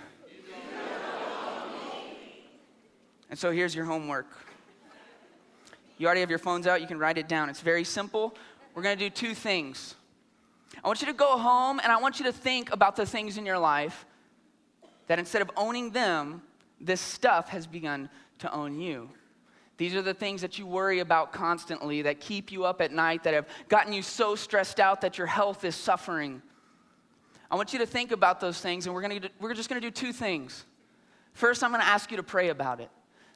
And 3.31 3.39
so 3.39 3.51
here's 3.51 3.75
your 3.75 3.87
homework. 3.87 4.27
You 5.97 6.07
already 6.07 6.21
have 6.21 6.31
your 6.31 6.39
phones 6.39 6.67
out, 6.67 6.83
you 6.83 6.87
can 6.87 6.99
write 6.99 7.17
it 7.17 7.27
down. 7.27 7.49
It's 7.49 7.63
very 7.63 7.85
simple. 7.85 8.37
We're 8.75 8.83
gonna 8.83 8.97
do 8.97 9.09
two 9.09 9.35
things. 9.35 9.95
I 10.83 10.87
want 10.87 11.01
you 11.01 11.07
to 11.07 11.15
go 11.15 11.39
home 11.39 11.81
and 11.83 11.91
I 11.91 11.97
want 11.97 12.19
you 12.19 12.27
to 12.27 12.33
think 12.33 12.73
about 12.73 12.97
the 12.97 13.07
things 13.07 13.39
in 13.39 13.47
your 13.47 13.59
life 13.59 14.05
that 15.07 15.19
instead 15.19 15.41
of 15.41 15.51
owning 15.57 15.91
them, 15.91 16.43
this 16.81 17.01
stuff 17.01 17.49
has 17.49 17.67
begun 17.67 18.11
to 18.45 18.53
own 18.53 18.79
you. 18.79 19.11
These 19.77 19.95
are 19.95 20.03
the 20.03 20.15
things 20.15 20.41
that 20.43 20.59
you 20.59 20.67
worry 20.67 21.01
about 21.01 21.33
constantly, 21.33 22.03
that 22.03 22.21
keep 22.21 22.53
you 22.53 22.65
up 22.65 22.81
at 22.81 22.93
night, 22.93 23.25
that 23.25 23.35
have 23.35 23.49
gotten 23.69 23.93
you 23.93 24.03
so 24.03 24.37
stressed 24.37 24.79
out 24.79 25.01
that 25.01 25.19
your 25.19 25.27
health 25.27 25.65
is 25.65 25.75
suffering. 25.75 26.41
I 27.51 27.57
want 27.57 27.73
you 27.73 27.81
to 27.81 27.87
think 27.87 28.13
about 28.13 28.41
those 28.41 28.61
things, 28.61 28.87
and 28.87 28.95
we're, 28.95 29.03
gonna, 29.03 29.21
we're 29.41 29.55
just 29.55 29.69
going 29.69 29.81
to 29.81 29.87
do 29.87 29.91
two 29.91 30.13
things. 30.13 30.65
First, 31.33 31.65
I'm 31.65 31.71
going 31.71 31.83
to 31.83 31.89
ask 31.89 32.11
you 32.11 32.17
to 32.19 32.23
pray 32.23 32.51
about 32.51 32.81
it. 32.81 32.91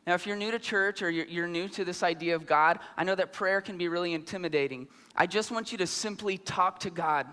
Now, 0.07 0.15
if 0.15 0.27
you're 0.27 0.37
new 0.37 0.51
to 0.53 0.59
church 0.59 1.03
or 1.03 1.11
you're, 1.11 1.27
you're 1.27 1.49
new 1.49 1.69
to 1.71 1.85
this 1.85 2.03
idea 2.03 2.35
of 2.37 2.47
God, 2.47 2.79
I 2.97 3.05
know 3.05 3.15
that 3.17 3.33
prayer 3.33 3.61
can 3.61 3.77
be 3.77 3.89
really 3.89 4.15
intimidating. 4.15 4.87
I 5.17 5.27
just 5.27 5.51
want 5.51 5.73
you 5.73 5.79
to 5.79 5.87
simply 5.87 6.39
talk 6.39 6.81
to 6.81 6.91
God 6.91 7.27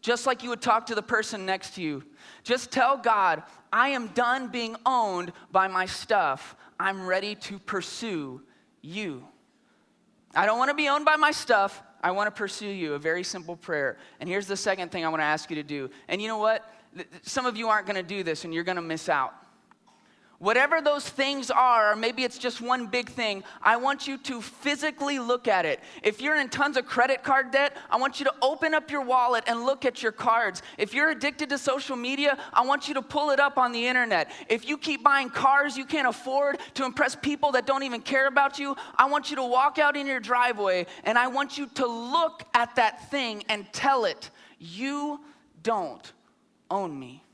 just 0.00 0.26
like 0.26 0.42
you 0.42 0.50
would 0.50 0.62
talk 0.62 0.86
to 0.86 0.94
the 0.94 1.02
person 1.02 1.44
next 1.46 1.74
to 1.74 1.82
you. 1.82 2.02
Just 2.42 2.70
tell 2.70 2.96
God, 2.96 3.42
I 3.72 3.88
am 3.88 4.08
done 4.08 4.48
being 4.48 4.76
owned 4.86 5.32
by 5.52 5.68
my 5.68 5.86
stuff. 5.86 6.56
I'm 6.78 7.06
ready 7.06 7.34
to 7.34 7.58
pursue 7.58 8.40
you. 8.82 9.24
I 10.34 10.46
don't 10.46 10.58
want 10.58 10.70
to 10.70 10.74
be 10.74 10.88
owned 10.88 11.04
by 11.04 11.16
my 11.16 11.32
stuff. 11.32 11.82
I 12.02 12.12
want 12.12 12.28
to 12.28 12.30
pursue 12.30 12.68
you. 12.68 12.94
A 12.94 12.98
very 12.98 13.22
simple 13.22 13.56
prayer. 13.56 13.98
And 14.20 14.28
here's 14.28 14.46
the 14.46 14.56
second 14.56 14.90
thing 14.90 15.04
I 15.04 15.08
want 15.08 15.20
to 15.20 15.26
ask 15.26 15.50
you 15.50 15.56
to 15.56 15.62
do. 15.62 15.90
And 16.08 16.22
you 16.22 16.28
know 16.28 16.38
what? 16.38 16.72
Some 17.22 17.46
of 17.46 17.56
you 17.56 17.68
aren't 17.68 17.86
going 17.86 17.96
to 17.96 18.02
do 18.02 18.22
this 18.22 18.44
and 18.44 18.54
you're 18.54 18.64
going 18.64 18.76
to 18.76 18.82
miss 18.82 19.08
out. 19.08 19.34
Whatever 20.40 20.80
those 20.80 21.06
things 21.06 21.50
are, 21.50 21.92
or 21.92 21.96
maybe 21.96 22.24
it's 22.24 22.38
just 22.38 22.62
one 22.62 22.86
big 22.86 23.10
thing, 23.10 23.44
I 23.60 23.76
want 23.76 24.08
you 24.08 24.16
to 24.16 24.40
physically 24.40 25.18
look 25.18 25.46
at 25.46 25.66
it. 25.66 25.80
If 26.02 26.22
you're 26.22 26.36
in 26.36 26.48
tons 26.48 26.78
of 26.78 26.86
credit 26.86 27.22
card 27.22 27.50
debt, 27.50 27.76
I 27.90 27.98
want 27.98 28.20
you 28.20 28.24
to 28.24 28.32
open 28.40 28.72
up 28.72 28.90
your 28.90 29.02
wallet 29.02 29.44
and 29.46 29.66
look 29.66 29.84
at 29.84 30.02
your 30.02 30.12
cards. 30.12 30.62
If 30.78 30.94
you're 30.94 31.10
addicted 31.10 31.50
to 31.50 31.58
social 31.58 31.94
media, 31.94 32.38
I 32.54 32.64
want 32.64 32.88
you 32.88 32.94
to 32.94 33.02
pull 33.02 33.32
it 33.32 33.38
up 33.38 33.58
on 33.58 33.72
the 33.72 33.86
internet. 33.86 34.30
If 34.48 34.66
you 34.66 34.78
keep 34.78 35.04
buying 35.04 35.28
cars 35.28 35.76
you 35.76 35.84
can't 35.84 36.08
afford 36.08 36.58
to 36.72 36.86
impress 36.86 37.14
people 37.14 37.52
that 37.52 37.66
don't 37.66 37.82
even 37.82 38.00
care 38.00 38.26
about 38.26 38.58
you, 38.58 38.76
I 38.96 39.10
want 39.10 39.28
you 39.28 39.36
to 39.36 39.44
walk 39.44 39.78
out 39.78 39.94
in 39.94 40.06
your 40.06 40.20
driveway 40.20 40.86
and 41.04 41.18
I 41.18 41.26
want 41.26 41.58
you 41.58 41.66
to 41.74 41.86
look 41.86 42.44
at 42.54 42.76
that 42.76 43.10
thing 43.10 43.44
and 43.50 43.70
tell 43.74 44.06
it, 44.06 44.30
You 44.58 45.20
don't 45.62 46.10
own 46.70 46.98
me 46.98 47.24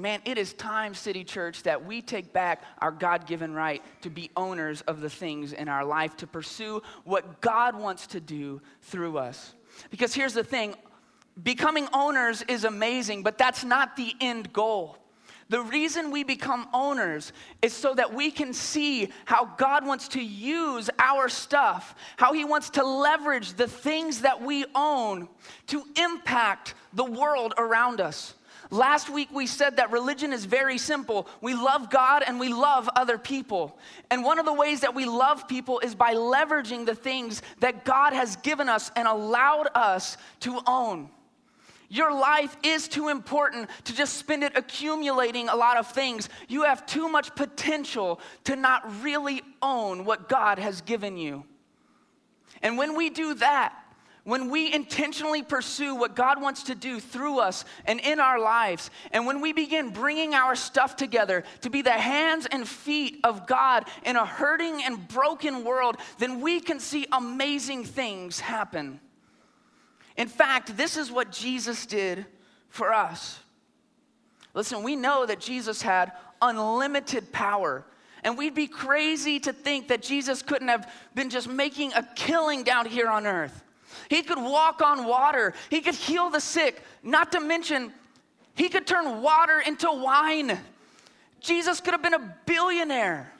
man, 0.00 0.20
it 0.24 0.38
is 0.38 0.52
time, 0.54 0.94
City 0.94 1.24
Church, 1.24 1.62
that 1.64 1.84
we 1.84 2.02
take 2.02 2.32
back 2.32 2.62
our 2.78 2.90
God 2.90 3.26
given 3.26 3.54
right 3.54 3.82
to 4.02 4.10
be 4.10 4.30
owners 4.36 4.80
of 4.82 5.00
the 5.00 5.10
things 5.10 5.52
in 5.52 5.68
our 5.68 5.84
life, 5.84 6.16
to 6.18 6.26
pursue 6.26 6.82
what 7.04 7.40
God 7.40 7.76
wants 7.76 8.06
to 8.08 8.20
do 8.20 8.60
through 8.82 9.18
us. 9.18 9.54
Because 9.90 10.14
here's 10.14 10.34
the 10.34 10.44
thing 10.44 10.74
becoming 11.42 11.88
owners 11.92 12.42
is 12.48 12.64
amazing, 12.64 13.22
but 13.22 13.38
that's 13.38 13.64
not 13.64 13.96
the 13.96 14.12
end 14.20 14.52
goal. 14.52 14.96
The 15.50 15.60
reason 15.60 16.12
we 16.12 16.22
become 16.22 16.68
owners 16.72 17.32
is 17.60 17.72
so 17.72 17.92
that 17.94 18.14
we 18.14 18.30
can 18.30 18.52
see 18.52 19.08
how 19.24 19.46
God 19.56 19.84
wants 19.84 20.06
to 20.08 20.22
use 20.22 20.88
our 21.00 21.28
stuff, 21.28 21.96
how 22.16 22.32
He 22.32 22.44
wants 22.44 22.70
to 22.70 22.84
leverage 22.84 23.54
the 23.54 23.66
things 23.66 24.20
that 24.20 24.40
we 24.40 24.64
own 24.76 25.28
to 25.66 25.84
impact 25.96 26.74
the 26.92 27.04
world 27.04 27.54
around 27.58 28.00
us. 28.00 28.34
Last 28.70 29.10
week 29.10 29.28
we 29.32 29.46
said 29.46 29.76
that 29.76 29.90
religion 29.90 30.32
is 30.32 30.44
very 30.44 30.78
simple. 30.78 31.26
We 31.40 31.54
love 31.54 31.90
God 31.90 32.22
and 32.24 32.38
we 32.38 32.48
love 32.48 32.88
other 32.94 33.18
people. 33.18 33.76
And 34.10 34.24
one 34.24 34.38
of 34.38 34.46
the 34.46 34.52
ways 34.52 34.80
that 34.80 34.94
we 34.94 35.06
love 35.06 35.48
people 35.48 35.80
is 35.80 35.96
by 35.96 36.14
leveraging 36.14 36.86
the 36.86 36.94
things 36.94 37.42
that 37.58 37.84
God 37.84 38.12
has 38.12 38.36
given 38.36 38.68
us 38.68 38.92
and 38.94 39.08
allowed 39.08 39.68
us 39.74 40.16
to 40.40 40.60
own. 40.68 41.10
Your 41.88 42.12
life 42.14 42.56
is 42.62 42.86
too 42.86 43.08
important 43.08 43.68
to 43.84 43.94
just 43.94 44.16
spend 44.16 44.44
it 44.44 44.56
accumulating 44.56 45.48
a 45.48 45.56
lot 45.56 45.76
of 45.76 45.88
things. 45.88 46.28
You 46.46 46.62
have 46.62 46.86
too 46.86 47.08
much 47.08 47.34
potential 47.34 48.20
to 48.44 48.54
not 48.54 49.02
really 49.02 49.42
own 49.60 50.04
what 50.04 50.28
God 50.28 50.60
has 50.60 50.82
given 50.82 51.16
you. 51.16 51.44
And 52.62 52.78
when 52.78 52.94
we 52.94 53.10
do 53.10 53.34
that, 53.34 53.74
when 54.24 54.50
we 54.50 54.72
intentionally 54.72 55.42
pursue 55.42 55.94
what 55.94 56.14
God 56.14 56.40
wants 56.40 56.64
to 56.64 56.74
do 56.74 57.00
through 57.00 57.40
us 57.40 57.64
and 57.86 58.00
in 58.00 58.20
our 58.20 58.38
lives, 58.38 58.90
and 59.12 59.26
when 59.26 59.40
we 59.40 59.52
begin 59.52 59.90
bringing 59.90 60.34
our 60.34 60.54
stuff 60.54 60.96
together 60.96 61.44
to 61.62 61.70
be 61.70 61.82
the 61.82 61.90
hands 61.90 62.46
and 62.50 62.68
feet 62.68 63.20
of 63.24 63.46
God 63.46 63.84
in 64.04 64.16
a 64.16 64.26
hurting 64.26 64.82
and 64.84 65.08
broken 65.08 65.64
world, 65.64 65.96
then 66.18 66.40
we 66.40 66.60
can 66.60 66.80
see 66.80 67.06
amazing 67.12 67.84
things 67.84 68.40
happen. 68.40 69.00
In 70.16 70.28
fact, 70.28 70.76
this 70.76 70.96
is 70.96 71.10
what 71.10 71.32
Jesus 71.32 71.86
did 71.86 72.26
for 72.68 72.92
us. 72.92 73.38
Listen, 74.52 74.82
we 74.82 74.96
know 74.96 75.24
that 75.26 75.40
Jesus 75.40 75.80
had 75.80 76.12
unlimited 76.42 77.32
power. 77.32 77.84
And 78.22 78.36
we'd 78.36 78.54
be 78.54 78.66
crazy 78.66 79.40
to 79.40 79.52
think 79.52 79.88
that 79.88 80.02
Jesus 80.02 80.42
couldn't 80.42 80.68
have 80.68 80.92
been 81.14 81.30
just 81.30 81.48
making 81.48 81.94
a 81.94 82.06
killing 82.14 82.64
down 82.64 82.84
here 82.84 83.08
on 83.08 83.26
earth. 83.26 83.62
He 84.08 84.22
could 84.22 84.38
walk 84.38 84.82
on 84.82 85.04
water. 85.04 85.54
He 85.68 85.80
could 85.80 85.94
heal 85.94 86.30
the 86.30 86.40
sick. 86.40 86.82
Not 87.02 87.32
to 87.32 87.40
mention, 87.40 87.92
he 88.54 88.68
could 88.68 88.86
turn 88.86 89.22
water 89.22 89.60
into 89.60 89.90
wine. 89.90 90.58
Jesus 91.40 91.80
could 91.80 91.92
have 91.92 92.02
been 92.02 92.14
a 92.14 92.36
billionaire. 92.46 93.32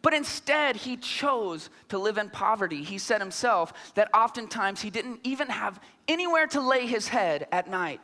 But 0.00 0.14
instead, 0.14 0.76
he 0.76 0.96
chose 0.96 1.70
to 1.88 1.98
live 1.98 2.18
in 2.18 2.30
poverty. 2.30 2.82
He 2.82 2.98
said 2.98 3.20
himself 3.20 3.72
that 3.94 4.08
oftentimes 4.14 4.80
he 4.80 4.90
didn't 4.90 5.20
even 5.24 5.48
have 5.48 5.80
anywhere 6.06 6.46
to 6.48 6.60
lay 6.60 6.86
his 6.86 7.08
head 7.08 7.48
at 7.50 7.68
night. 7.68 8.00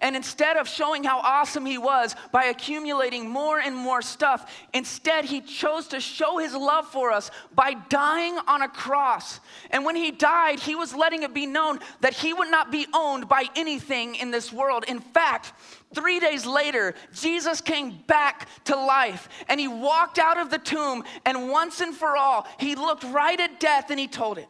And 0.00 0.14
instead 0.14 0.56
of 0.56 0.68
showing 0.68 1.04
how 1.04 1.20
awesome 1.20 1.64
he 1.64 1.78
was 1.78 2.14
by 2.32 2.44
accumulating 2.44 3.28
more 3.28 3.58
and 3.58 3.74
more 3.74 4.02
stuff, 4.02 4.50
instead 4.74 5.24
he 5.24 5.40
chose 5.40 5.88
to 5.88 6.00
show 6.00 6.38
his 6.38 6.54
love 6.54 6.86
for 6.86 7.12
us 7.12 7.30
by 7.54 7.74
dying 7.88 8.38
on 8.46 8.62
a 8.62 8.68
cross. 8.68 9.40
And 9.70 9.84
when 9.84 9.96
he 9.96 10.10
died, 10.10 10.60
he 10.60 10.74
was 10.74 10.94
letting 10.94 11.22
it 11.22 11.32
be 11.32 11.46
known 11.46 11.78
that 12.00 12.12
he 12.12 12.34
would 12.34 12.50
not 12.50 12.70
be 12.70 12.86
owned 12.92 13.28
by 13.28 13.46
anything 13.56 14.16
in 14.16 14.30
this 14.30 14.52
world. 14.52 14.84
In 14.86 15.00
fact, 15.00 15.52
three 15.94 16.20
days 16.20 16.44
later, 16.44 16.94
Jesus 17.14 17.60
came 17.60 17.98
back 18.06 18.48
to 18.64 18.76
life 18.76 19.28
and 19.48 19.58
he 19.58 19.68
walked 19.68 20.18
out 20.18 20.38
of 20.38 20.50
the 20.50 20.58
tomb. 20.58 21.04
And 21.24 21.50
once 21.50 21.80
and 21.80 21.94
for 21.94 22.16
all, 22.16 22.46
he 22.58 22.74
looked 22.74 23.04
right 23.04 23.38
at 23.38 23.60
death 23.60 23.90
and 23.90 23.98
he 23.98 24.08
told 24.08 24.38
it, 24.38 24.48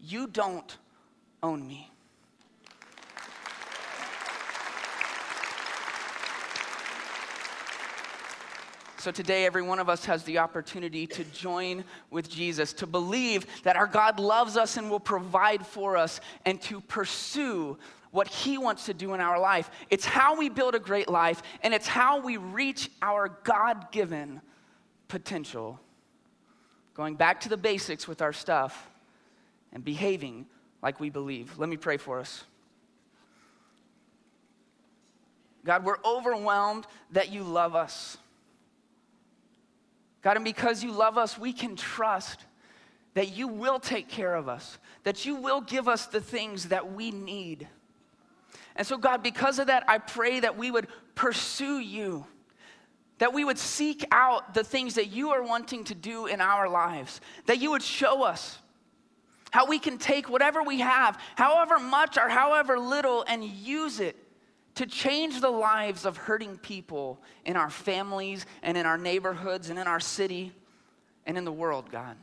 You 0.00 0.26
don't 0.26 0.76
own 1.42 1.66
me. 1.66 1.89
So 9.00 9.10
today, 9.10 9.46
every 9.46 9.62
one 9.62 9.78
of 9.78 9.88
us 9.88 10.04
has 10.04 10.24
the 10.24 10.36
opportunity 10.40 11.06
to 11.06 11.24
join 11.24 11.84
with 12.10 12.28
Jesus, 12.28 12.74
to 12.74 12.86
believe 12.86 13.46
that 13.62 13.74
our 13.74 13.86
God 13.86 14.20
loves 14.20 14.58
us 14.58 14.76
and 14.76 14.90
will 14.90 15.00
provide 15.00 15.66
for 15.66 15.96
us, 15.96 16.20
and 16.44 16.60
to 16.64 16.82
pursue 16.82 17.78
what 18.10 18.28
He 18.28 18.58
wants 18.58 18.84
to 18.86 18.92
do 18.92 19.14
in 19.14 19.20
our 19.20 19.40
life. 19.40 19.70
It's 19.88 20.04
how 20.04 20.36
we 20.36 20.50
build 20.50 20.74
a 20.74 20.78
great 20.78 21.08
life, 21.08 21.42
and 21.62 21.72
it's 21.72 21.86
how 21.86 22.20
we 22.20 22.36
reach 22.36 22.90
our 23.00 23.30
God 23.42 23.90
given 23.90 24.42
potential. 25.08 25.80
Going 26.92 27.14
back 27.14 27.40
to 27.40 27.48
the 27.48 27.56
basics 27.56 28.06
with 28.06 28.20
our 28.20 28.34
stuff 28.34 28.90
and 29.72 29.82
behaving 29.82 30.44
like 30.82 31.00
we 31.00 31.08
believe. 31.08 31.58
Let 31.58 31.70
me 31.70 31.78
pray 31.78 31.96
for 31.96 32.20
us. 32.20 32.44
God, 35.64 35.86
we're 35.86 36.02
overwhelmed 36.04 36.86
that 37.12 37.32
you 37.32 37.44
love 37.44 37.74
us. 37.74 38.18
God, 40.22 40.36
and 40.36 40.44
because 40.44 40.84
you 40.84 40.92
love 40.92 41.16
us, 41.16 41.38
we 41.38 41.52
can 41.52 41.76
trust 41.76 42.44
that 43.14 43.36
you 43.36 43.48
will 43.48 43.80
take 43.80 44.08
care 44.08 44.34
of 44.34 44.48
us, 44.48 44.78
that 45.02 45.24
you 45.24 45.34
will 45.34 45.60
give 45.60 45.88
us 45.88 46.06
the 46.06 46.20
things 46.20 46.68
that 46.68 46.92
we 46.92 47.10
need. 47.10 47.66
And 48.76 48.86
so, 48.86 48.96
God, 48.96 49.22
because 49.22 49.58
of 49.58 49.66
that, 49.66 49.84
I 49.88 49.98
pray 49.98 50.40
that 50.40 50.56
we 50.56 50.70
would 50.70 50.86
pursue 51.14 51.78
you, 51.78 52.26
that 53.18 53.32
we 53.32 53.44
would 53.44 53.58
seek 53.58 54.04
out 54.12 54.54
the 54.54 54.62
things 54.64 54.94
that 54.94 55.08
you 55.08 55.30
are 55.30 55.42
wanting 55.42 55.84
to 55.84 55.94
do 55.94 56.26
in 56.26 56.40
our 56.40 56.68
lives, 56.68 57.20
that 57.46 57.58
you 57.58 57.70
would 57.72 57.82
show 57.82 58.22
us 58.22 58.58
how 59.50 59.66
we 59.66 59.78
can 59.78 59.98
take 59.98 60.28
whatever 60.28 60.62
we 60.62 60.80
have, 60.80 61.18
however 61.34 61.78
much 61.78 62.16
or 62.16 62.28
however 62.28 62.78
little, 62.78 63.24
and 63.26 63.44
use 63.44 63.98
it 63.98 64.16
to 64.80 64.86
change 64.86 65.42
the 65.42 65.50
lives 65.50 66.06
of 66.06 66.16
hurting 66.16 66.56
people 66.56 67.20
in 67.44 67.54
our 67.54 67.68
families 67.68 68.46
and 68.62 68.78
in 68.78 68.86
our 68.86 68.96
neighborhoods 68.96 69.68
and 69.68 69.78
in 69.78 69.86
our 69.86 70.00
city 70.00 70.54
and 71.26 71.36
in 71.36 71.44
the 71.44 71.52
world, 71.52 71.90
God. 71.92 72.16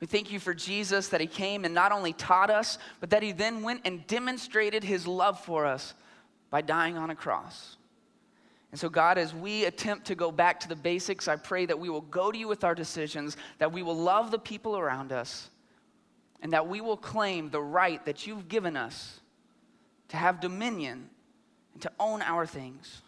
We 0.00 0.06
thank 0.06 0.32
you 0.32 0.40
for 0.40 0.54
Jesus 0.54 1.08
that 1.08 1.20
he 1.20 1.26
came 1.26 1.66
and 1.66 1.74
not 1.74 1.92
only 1.92 2.14
taught 2.14 2.48
us, 2.48 2.78
but 3.00 3.10
that 3.10 3.22
he 3.22 3.32
then 3.32 3.62
went 3.62 3.82
and 3.84 4.06
demonstrated 4.06 4.82
his 4.82 5.06
love 5.06 5.38
for 5.38 5.66
us 5.66 5.92
by 6.48 6.62
dying 6.62 6.96
on 6.96 7.10
a 7.10 7.14
cross. 7.14 7.76
And 8.70 8.80
so, 8.80 8.88
God, 8.88 9.18
as 9.18 9.34
we 9.34 9.66
attempt 9.66 10.06
to 10.06 10.14
go 10.14 10.32
back 10.32 10.58
to 10.60 10.68
the 10.70 10.74
basics, 10.74 11.28
I 11.28 11.36
pray 11.36 11.66
that 11.66 11.78
we 11.78 11.90
will 11.90 12.00
go 12.00 12.32
to 12.32 12.38
you 12.38 12.48
with 12.48 12.64
our 12.64 12.74
decisions, 12.74 13.36
that 13.58 13.72
we 13.72 13.82
will 13.82 13.98
love 13.98 14.30
the 14.30 14.38
people 14.38 14.78
around 14.78 15.12
us, 15.12 15.50
and 16.40 16.54
that 16.54 16.66
we 16.66 16.80
will 16.80 16.96
claim 16.96 17.50
the 17.50 17.60
right 17.60 18.02
that 18.06 18.26
you've 18.26 18.48
given 18.48 18.74
us 18.74 19.20
to 20.08 20.16
have 20.16 20.40
dominion, 20.40 21.08
and 21.72 21.82
to 21.82 21.92
own 21.98 22.22
our 22.22 22.46
things. 22.46 23.02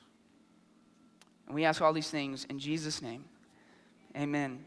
And 1.46 1.54
we 1.54 1.64
ask 1.64 1.80
all 1.80 1.92
these 1.92 2.10
things 2.10 2.44
in 2.46 2.58
Jesus' 2.58 3.00
name. 3.00 3.24
Amen. 4.16 4.64